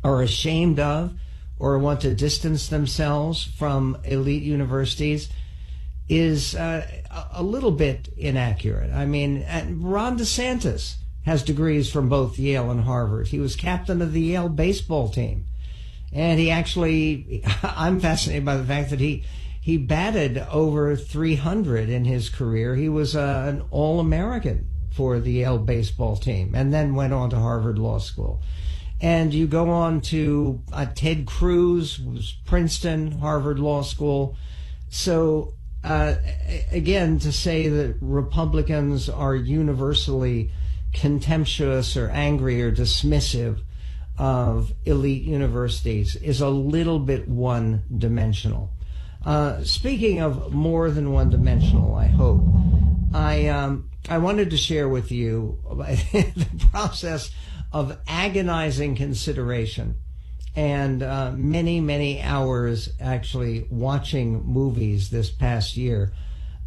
are 0.03 0.21
ashamed 0.23 0.79
of 0.79 1.13
or 1.59 1.77
want 1.77 2.01
to 2.01 2.15
distance 2.15 2.67
themselves 2.67 3.43
from 3.43 3.95
elite 4.03 4.41
universities 4.41 5.29
is 6.09 6.55
uh, 6.55 6.85
a 7.31 7.43
little 7.43 7.71
bit 7.71 8.09
inaccurate. 8.17 8.91
I 8.91 9.05
mean, 9.05 9.45
Ron 9.79 10.17
DeSantis 10.17 10.95
has 11.25 11.43
degrees 11.43 11.91
from 11.91 12.09
both 12.09 12.39
Yale 12.39 12.71
and 12.71 12.81
Harvard. 12.81 13.27
He 13.27 13.39
was 13.39 13.55
captain 13.55 14.01
of 14.01 14.13
the 14.13 14.21
Yale 14.21 14.49
baseball 14.49 15.09
team. 15.09 15.45
And 16.11 16.39
he 16.39 16.49
actually, 16.49 17.43
I'm 17.63 17.99
fascinated 17.99 18.43
by 18.43 18.57
the 18.57 18.65
fact 18.65 18.89
that 18.89 18.99
he, 18.99 19.23
he 19.61 19.77
batted 19.77 20.39
over 20.49 20.95
300 20.95 21.87
in 21.87 22.03
his 22.03 22.29
career. 22.29 22.75
He 22.75 22.89
was 22.89 23.15
uh, 23.15 23.45
an 23.47 23.63
All 23.69 23.99
American 23.99 24.67
for 24.91 25.19
the 25.19 25.31
Yale 25.33 25.59
baseball 25.59 26.17
team 26.17 26.53
and 26.55 26.73
then 26.73 26.95
went 26.95 27.13
on 27.13 27.29
to 27.29 27.37
Harvard 27.37 27.77
Law 27.77 27.99
School. 27.99 28.41
And 28.99 29.33
you 29.33 29.45
go 29.45 29.69
on 29.69 30.01
to 30.01 30.61
uh, 30.73 30.87
Ted 30.93 31.27
Cruz, 31.27 31.99
was 31.99 32.33
Princeton, 32.45 33.11
Harvard 33.19 33.59
Law 33.59 33.83
School. 33.83 34.35
So, 34.89 35.53
uh, 35.83 36.15
again, 36.71 37.19
to 37.19 37.31
say 37.31 37.67
that 37.67 37.97
Republicans 38.01 39.09
are 39.09 39.35
universally 39.35 40.51
contemptuous 40.91 41.95
or 41.95 42.09
angry 42.09 42.61
or 42.61 42.71
dismissive 42.71 43.61
of 44.17 44.73
elite 44.85 45.23
universities 45.23 46.15
is 46.15 46.41
a 46.41 46.49
little 46.49 46.99
bit 46.99 47.27
one 47.27 47.83
dimensional. 47.95 48.71
Uh, 49.25 49.63
speaking 49.63 50.19
of 50.19 50.51
more 50.51 50.89
than 50.89 51.11
one 51.11 51.29
dimensional, 51.29 51.95
I 51.95 52.07
hope, 52.07 52.41
I, 53.13 53.47
um, 53.47 53.89
I 54.09 54.17
wanted 54.17 54.49
to 54.49 54.57
share 54.57 54.89
with 54.89 55.11
you 55.11 55.59
the 55.69 56.67
process 56.71 57.31
of 57.71 57.97
agonizing 58.07 58.95
consideration 58.95 59.95
and 60.55 61.01
uh, 61.01 61.31
many, 61.35 61.79
many 61.79 62.21
hours 62.21 62.89
actually 62.99 63.67
watching 63.69 64.43
movies 64.43 65.09
this 65.09 65.29
past 65.29 65.77
year. 65.77 66.11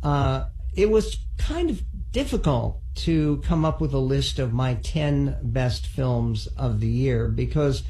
Uh, 0.02 0.46
it 0.74 0.90
was 0.90 1.18
kind 1.38 1.70
of 1.70 1.82
difficult 2.12 2.80
to 2.94 3.38
come 3.38 3.64
up 3.64 3.80
with 3.80 3.92
a 3.92 3.98
list 3.98 4.38
of 4.38 4.52
my 4.52 4.74
10 4.74 5.38
best 5.42 5.86
films 5.86 6.46
of 6.56 6.80
the 6.80 6.88
year 6.88 7.28
because 7.28 7.82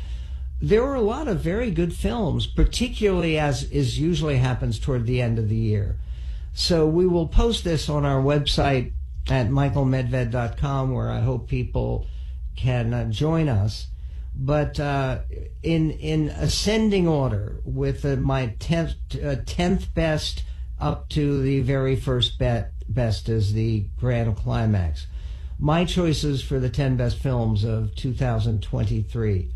there 0.69 0.83
were 0.83 0.95
a 0.95 1.01
lot 1.01 1.29
of 1.29 1.41
very 1.41 1.71
good 1.71 1.95
films, 1.95 2.47
particularly 2.47 3.39
as 3.39 3.65
is 3.65 3.99
usually 3.99 4.39
happens 4.39 4.79
toward 4.79 5.07
the 5.07 5.21
end 5.21 5.39
of 5.39 5.49
the 5.51 5.57
year. 5.57 5.97
So 6.55 6.87
we 6.87 7.07
will 7.07 7.29
post 7.29 7.65
this 7.65 7.89
on 7.89 8.07
our 8.07 8.23
website 8.23 8.93
at 9.29 9.49
michaelmedved.com 9.49 10.93
where 10.93 11.11
I 11.11 11.21
hope 11.21 11.49
people 11.49 12.07
can 12.57 12.95
uh, 12.95 13.11
join 13.11 13.49
us. 13.49 13.89
But 14.35 14.81
uh, 14.81 15.21
in 15.63 15.91
in 15.93 16.31
ascending 16.31 17.07
order, 17.07 17.61
with 17.65 18.05
uh, 18.05 18.17
my 18.17 18.57
tenth 18.59 18.95
uh, 19.23 19.37
tenth 19.47 19.95
best 19.95 20.45
up 20.81 21.09
to 21.11 21.43
the 21.43 21.61
very 21.61 21.95
first 21.95 22.39
bet, 22.39 22.73
best 22.89 23.29
as 23.29 23.53
the 23.53 23.87
grand 23.99 24.37
climax. 24.37 25.07
My 25.59 25.85
choices 25.85 26.43
for 26.43 26.59
the 26.59 26.71
ten 26.71 26.97
best 26.97 27.19
films 27.19 27.65
of 27.65 27.95
2023. 27.95 29.51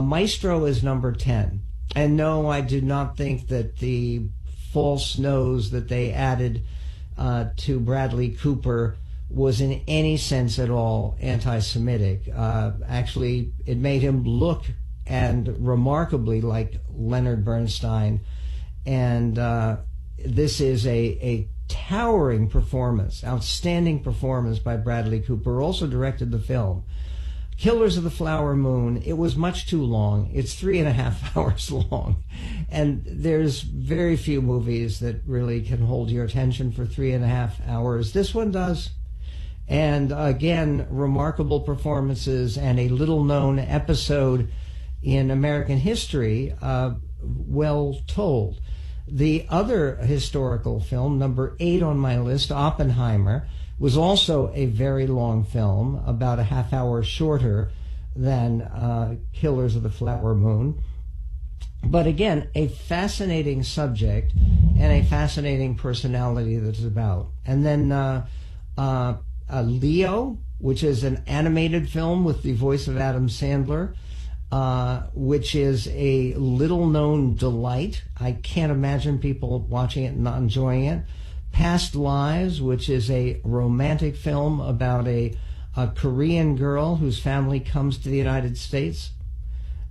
Maestro 0.00 0.64
is 0.64 0.82
number 0.82 1.12
ten, 1.12 1.62
and 1.94 2.16
no, 2.16 2.48
I 2.48 2.62
do 2.62 2.80
not 2.80 3.16
think 3.16 3.48
that 3.48 3.76
the 3.78 4.28
false 4.72 5.18
nose 5.18 5.70
that 5.72 5.88
they 5.88 6.12
added 6.12 6.62
uh, 7.18 7.46
to 7.56 7.78
Bradley 7.78 8.30
Cooper 8.30 8.96
was 9.28 9.60
in 9.60 9.82
any 9.86 10.16
sense 10.16 10.58
at 10.58 10.70
all 10.70 11.16
anti-Semitic. 11.20 12.28
Uh, 12.34 12.72
actually, 12.86 13.52
it 13.66 13.76
made 13.76 14.00
him 14.02 14.24
look 14.24 14.64
and 15.06 15.66
remarkably 15.66 16.40
like 16.40 16.80
Leonard 16.90 17.44
Bernstein, 17.44 18.20
and 18.86 19.38
uh, 19.38 19.76
this 20.24 20.60
is 20.60 20.86
a 20.86 21.18
a 21.22 21.48
towering 21.68 22.48
performance, 22.48 23.24
outstanding 23.24 24.02
performance 24.02 24.58
by 24.58 24.76
Bradley 24.76 25.20
Cooper. 25.20 25.60
Also 25.60 25.86
directed 25.86 26.30
the 26.30 26.38
film. 26.38 26.84
Killers 27.56 27.96
of 27.96 28.04
the 28.04 28.10
Flower 28.10 28.56
Moon, 28.56 29.02
it 29.04 29.12
was 29.14 29.36
much 29.36 29.66
too 29.66 29.82
long. 29.82 30.30
It's 30.32 30.54
three 30.54 30.78
and 30.78 30.88
a 30.88 30.92
half 30.92 31.36
hours 31.36 31.70
long. 31.70 32.22
And 32.70 33.04
there's 33.06 33.60
very 33.60 34.16
few 34.16 34.42
movies 34.42 35.00
that 35.00 35.22
really 35.26 35.62
can 35.62 35.86
hold 35.86 36.10
your 36.10 36.24
attention 36.24 36.72
for 36.72 36.86
three 36.86 37.12
and 37.12 37.24
a 37.24 37.28
half 37.28 37.60
hours. 37.66 38.12
This 38.12 38.34
one 38.34 38.50
does. 38.50 38.90
And 39.68 40.12
again, 40.12 40.86
remarkable 40.90 41.60
performances 41.60 42.58
and 42.58 42.80
a 42.80 42.88
little 42.88 43.24
known 43.24 43.58
episode 43.58 44.50
in 45.02 45.30
American 45.30 45.78
history 45.78 46.54
uh, 46.60 46.94
well 47.22 48.00
told. 48.06 48.60
The 49.06 49.46
other 49.48 49.96
historical 49.96 50.80
film, 50.80 51.18
number 51.18 51.56
eight 51.60 51.82
on 51.82 51.98
my 51.98 52.18
list, 52.18 52.50
Oppenheimer, 52.50 53.48
was 53.82 53.96
also 53.96 54.52
a 54.54 54.66
very 54.66 55.08
long 55.08 55.42
film, 55.42 56.00
about 56.06 56.38
a 56.38 56.44
half 56.44 56.72
hour 56.72 57.02
shorter 57.02 57.72
than 58.14 58.62
uh, 58.62 59.16
Killers 59.32 59.74
of 59.74 59.82
the 59.82 59.90
Flower 59.90 60.36
Moon. 60.36 60.80
But 61.82 62.06
again, 62.06 62.48
a 62.54 62.68
fascinating 62.68 63.64
subject 63.64 64.34
and 64.78 64.92
a 64.92 65.02
fascinating 65.02 65.74
personality 65.74 66.58
that's 66.58 66.84
about. 66.84 67.32
And 67.44 67.66
then 67.66 67.90
uh, 67.90 68.28
uh, 68.78 69.14
uh, 69.52 69.62
Leo, 69.62 70.38
which 70.58 70.84
is 70.84 71.02
an 71.02 71.24
animated 71.26 71.90
film 71.90 72.22
with 72.22 72.44
the 72.44 72.52
voice 72.52 72.86
of 72.86 72.96
Adam 72.98 73.28
Sandler, 73.28 73.96
uh, 74.52 75.08
which 75.12 75.56
is 75.56 75.88
a 75.88 76.34
little 76.34 76.86
known 76.86 77.34
delight. 77.34 78.04
I 78.20 78.30
can't 78.30 78.70
imagine 78.70 79.18
people 79.18 79.58
watching 79.58 80.04
it 80.04 80.12
and 80.12 80.22
not 80.22 80.38
enjoying 80.38 80.84
it. 80.84 81.02
Past 81.52 81.94
Lives, 81.94 82.60
which 82.60 82.88
is 82.88 83.10
a 83.10 83.40
romantic 83.44 84.16
film 84.16 84.60
about 84.60 85.06
a, 85.06 85.34
a 85.76 85.88
Korean 85.88 86.56
girl 86.56 86.96
whose 86.96 87.20
family 87.20 87.60
comes 87.60 87.98
to 87.98 88.08
the 88.08 88.16
United 88.16 88.56
States. 88.58 89.10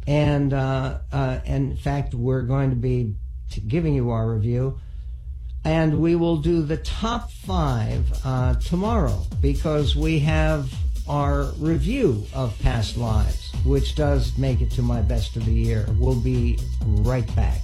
And, 0.08 0.54
uh, 0.54 1.00
uh, 1.12 1.40
in 1.46 1.78
fact, 1.78 2.14
we're 2.14 2.42
going 2.42 2.72
to 2.72 2.76
be 2.76 3.16
giving 3.68 3.94
you 3.94 4.10
our 4.10 4.34
review. 4.34 4.80
And 5.64 6.00
we 6.00 6.16
will 6.16 6.38
do 6.38 6.64
the 6.64 6.78
top 6.78 7.32
five 7.32 8.12
uh, 8.26 8.56
tomorrow 8.56 9.24
because 9.40 9.96
we 9.96 10.20
have 10.20 10.74
our 11.08 11.44
review 11.60 12.26
of 12.34 12.58
Past 12.60 12.98
Lives, 12.98 13.52
which 13.64 13.96
does 13.96 14.38
make 14.38 14.62
it 14.62 14.72
to 14.72 14.82
my 14.82 15.02
best 15.02 15.36
of 15.36 15.46
the 15.46 15.54
year. 15.54 15.86
We'll 16.00 16.20
be 16.20 16.58
right 16.84 17.36
back. 17.36 17.62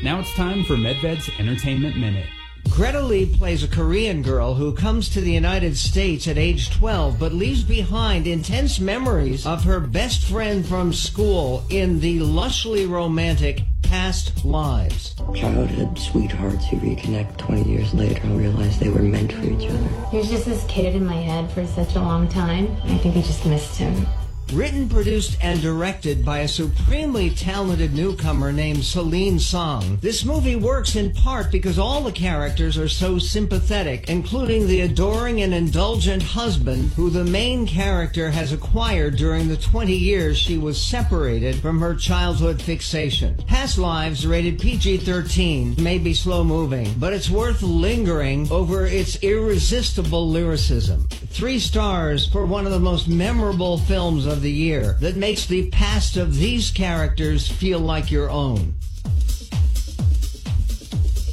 Now 0.00 0.20
it's 0.20 0.32
time 0.34 0.62
for 0.62 0.76
Medved's 0.76 1.28
Entertainment 1.40 1.96
Minute. 1.96 2.28
Greta 2.70 3.02
Lee 3.02 3.26
plays 3.26 3.64
a 3.64 3.68
Korean 3.68 4.22
girl 4.22 4.54
who 4.54 4.72
comes 4.72 5.08
to 5.08 5.20
the 5.20 5.32
United 5.32 5.76
States 5.76 6.28
at 6.28 6.38
age 6.38 6.70
12 6.70 7.18
but 7.18 7.32
leaves 7.32 7.64
behind 7.64 8.28
intense 8.28 8.78
memories 8.78 9.44
of 9.44 9.64
her 9.64 9.80
best 9.80 10.24
friend 10.24 10.64
from 10.64 10.92
school 10.92 11.64
in 11.68 11.98
the 11.98 12.20
lushly 12.20 12.88
romantic 12.88 13.62
Past 13.82 14.44
Lives. 14.44 15.16
Childhood 15.34 15.98
sweethearts 15.98 16.68
who 16.68 16.76
reconnect 16.76 17.36
20 17.38 17.68
years 17.68 17.92
later 17.92 18.20
and 18.22 18.38
realize 18.38 18.78
they 18.78 18.90
were 18.90 19.02
meant 19.02 19.32
for 19.32 19.46
each 19.46 19.68
other. 19.68 19.88
There's 20.12 20.30
just 20.30 20.44
this 20.44 20.64
kid 20.68 20.94
in 20.94 21.04
my 21.04 21.20
head 21.20 21.50
for 21.50 21.66
such 21.66 21.96
a 21.96 22.00
long 22.00 22.28
time. 22.28 22.76
I 22.84 22.98
think 22.98 23.16
I 23.16 23.22
just 23.22 23.44
missed 23.46 23.76
him. 23.76 24.06
Written, 24.52 24.88
produced, 24.88 25.36
and 25.42 25.60
directed 25.60 26.24
by 26.24 26.38
a 26.38 26.48
supremely 26.48 27.28
talented 27.28 27.92
newcomer 27.92 28.50
named 28.50 28.82
Celine 28.82 29.38
Song, 29.38 29.98
this 30.00 30.24
movie 30.24 30.56
works 30.56 30.96
in 30.96 31.12
part 31.12 31.52
because 31.52 31.78
all 31.78 32.00
the 32.00 32.12
characters 32.12 32.78
are 32.78 32.88
so 32.88 33.18
sympathetic, 33.18 34.08
including 34.08 34.66
the 34.66 34.80
adoring 34.80 35.42
and 35.42 35.52
indulgent 35.52 36.22
husband 36.22 36.90
who 36.96 37.10
the 37.10 37.24
main 37.24 37.66
character 37.66 38.30
has 38.30 38.50
acquired 38.52 39.16
during 39.16 39.48
the 39.48 39.56
20 39.56 39.94
years 39.94 40.38
she 40.38 40.56
was 40.56 40.80
separated 40.80 41.56
from 41.56 41.78
her 41.78 41.94
childhood 41.94 42.60
fixation. 42.60 43.36
Past 43.46 43.76
Lives, 43.76 44.26
rated 44.26 44.58
PG-13, 44.58 45.78
may 45.78 45.98
be 45.98 46.14
slow-moving, 46.14 46.94
but 46.98 47.12
it's 47.12 47.28
worth 47.28 47.62
lingering 47.62 48.50
over 48.50 48.86
its 48.86 49.22
irresistible 49.22 50.28
lyricism. 50.28 51.06
Three 51.30 51.58
stars 51.58 52.26
for 52.26 52.46
one 52.46 52.64
of 52.64 52.72
the 52.72 52.80
most 52.80 53.08
memorable 53.08 53.76
films 53.78 54.24
of 54.24 54.37
the 54.38 54.50
year 54.50 54.96
that 55.00 55.16
makes 55.16 55.46
the 55.46 55.68
past 55.70 56.16
of 56.16 56.36
these 56.36 56.70
characters 56.70 57.48
feel 57.48 57.78
like 57.80 58.10
your 58.10 58.30
own. 58.30 58.74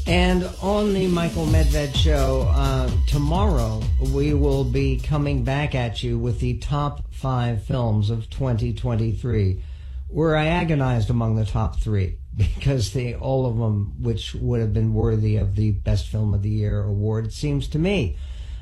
And 0.08 0.48
on 0.62 0.94
the 0.94 1.08
Michael 1.08 1.48
Medved 1.48 1.96
show 1.96 2.48
uh, 2.52 2.92
tomorrow, 3.08 3.82
we 4.14 4.36
will 4.36 4.64
be 4.64 5.00
coming 5.00 5.44
back 5.44 5.74
at 5.74 6.04
you 6.04 6.20
with 6.20 6.40
the 6.40 6.58
top 6.58 7.12
five 7.12 7.64
films 7.64 8.12
of 8.12 8.30
2023, 8.30 9.64
where 10.10 10.36
I 10.36 10.46
agonized 10.46 11.10
among 11.10 11.36
the 11.36 11.46
top 11.46 11.80
three 11.80 12.18
because 12.38 12.94
they 12.94 13.16
all 13.16 13.48
of 13.48 13.58
them, 13.58 13.96
which 14.00 14.36
would 14.36 14.62
have 14.62 14.74
been 14.74 14.94
worthy 14.94 15.38
of 15.38 15.56
the 15.56 15.72
Best 15.72 16.08
Film 16.08 16.36
of 16.36 16.44
the 16.44 16.50
Year 16.50 16.84
award, 16.84 17.34
seems 17.34 17.68
to 17.70 17.80
me. 17.80 18.16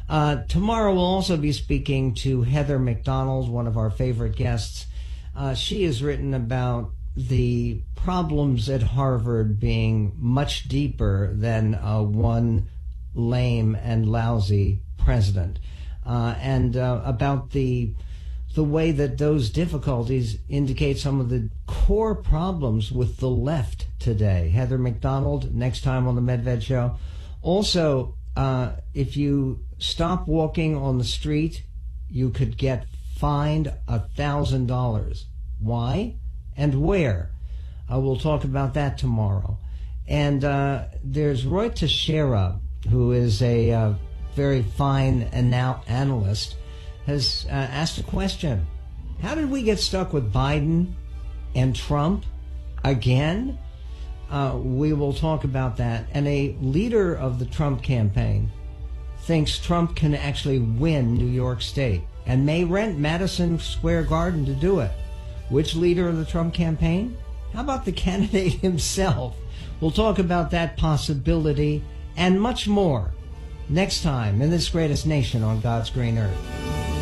Uh, 0.10 0.43
tomorrow 0.47 0.93
we'll 0.93 1.04
also 1.04 1.38
be 1.38 1.51
speaking 1.51 2.14
to 2.14 2.41
Heather 2.41 2.78
Mac 2.78 3.04
Donald, 3.04 3.49
one 3.49 3.68
of 3.68 3.78
our 3.78 3.89
favorite 3.89 4.36
guests. 4.36 4.86
Uh, 5.36 5.54
she 5.54 5.84
has 5.84 6.04
written 6.04 6.34
about 6.34 6.91
the 7.16 7.82
problems 7.95 8.70
at 8.70 8.82
Harvard 8.82 9.60
being 9.60 10.14
much 10.18 10.68
deeper 10.68 11.34
than 11.34 11.76
uh, 11.76 12.01
one 12.01 12.68
lame 13.14 13.76
and 13.76 14.08
lousy 14.10 14.82
president, 14.97 15.60
uh, 16.06 16.36
and 16.39 16.76
uh, 16.76 17.01
about 17.06 17.51
the 17.51 17.93
the 18.56 18.64
way 18.64 18.91
that 18.91 19.18
those 19.18 19.49
difficulties 19.49 20.38
indicate 20.47 20.99
some 20.99 21.20
of 21.20 21.30
the 21.30 21.49
core 21.66 22.14
problems 22.14 22.91
with 22.91 23.18
the 23.18 23.30
left 23.30 23.88
today. 23.97 24.49
Heather 24.49 24.78
Mac 24.78 25.01
Donald, 25.01 25.56
next 25.56 25.84
time 25.84 26.08
on 26.08 26.16
the 26.16 26.22
Medved 26.22 26.62
Show. 26.62 26.97
Also, 27.41 28.16
uh, 28.36 28.73
if 28.93 29.15
you 29.15 29.59
stop 29.77 30.27
walking 30.27 30.75
on 30.75 30.97
the 30.97 31.03
street, 31.03 31.63
you 32.09 32.29
could 32.29 32.57
get 32.57 32.86
fined 33.17 33.73
a 33.88 33.99
thousand 33.99 34.67
dollars. 34.67 35.27
Why 35.59 36.17
and 36.57 36.81
where? 36.81 37.31
Uh, 37.91 37.99
we'll 37.99 38.17
talk 38.17 38.43
about 38.43 38.73
that 38.73 38.97
tomorrow. 38.97 39.57
And 40.07 40.43
uh, 40.43 40.86
there's 41.03 41.45
Roy 41.45 41.69
Teixeira, 41.69 42.59
who 42.89 43.11
is 43.11 43.41
a 43.41 43.71
uh, 43.71 43.93
very 44.36 44.63
fine 44.63 45.29
anal- 45.31 45.84
analyst, 45.88 46.57
has 47.05 47.45
uh, 47.49 47.53
asked 47.53 47.99
a 47.99 48.03
question: 48.03 48.65
How 49.21 49.36
did 49.36 49.49
we 49.49 49.63
get 49.63 49.79
stuck 49.79 50.11
with 50.11 50.34
Biden 50.34 50.93
and 51.55 51.75
Trump 51.75 52.25
again? 52.84 53.57
Uh, 54.34 54.57
we 54.57 54.93
will 54.93 55.13
talk 55.13 55.43
about 55.43 55.77
that. 55.77 56.07
And 56.11 56.27
a 56.27 56.55
leader 56.59 57.13
of 57.13 57.38
the 57.38 57.45
Trump 57.45 57.84
campaign 57.84 58.51
thinks 59.19 59.59
Trump 59.59 59.95
can 59.95 60.15
actually 60.15 60.57
win 60.57 61.13
New 61.13 61.27
York 61.27 61.61
State 61.61 62.01
and 62.25 62.43
may 62.43 62.63
rent 62.63 62.97
Madison 62.97 63.59
Square 63.59 64.05
Garden 64.05 64.43
to 64.47 64.55
do 64.55 64.79
it. 64.79 64.91
Which 65.49 65.75
leader 65.75 66.09
of 66.09 66.17
the 66.17 66.25
Trump 66.25 66.51
campaign? 66.55 67.15
How 67.53 67.61
about 67.61 67.86
the 67.86 67.91
candidate 68.05 68.53
himself? 68.53 69.36
We'll 69.79 69.91
talk 69.91 70.17
about 70.17 70.49
that 70.49 70.77
possibility 70.77 71.84
and 72.17 72.41
much 72.41 72.67
more 72.67 73.13
next 73.69 74.01
time 74.01 74.41
in 74.41 74.49
this 74.49 74.67
greatest 74.67 75.05
nation 75.05 75.43
on 75.43 75.61
God's 75.61 75.91
green 75.91 76.17
earth. 76.17 76.92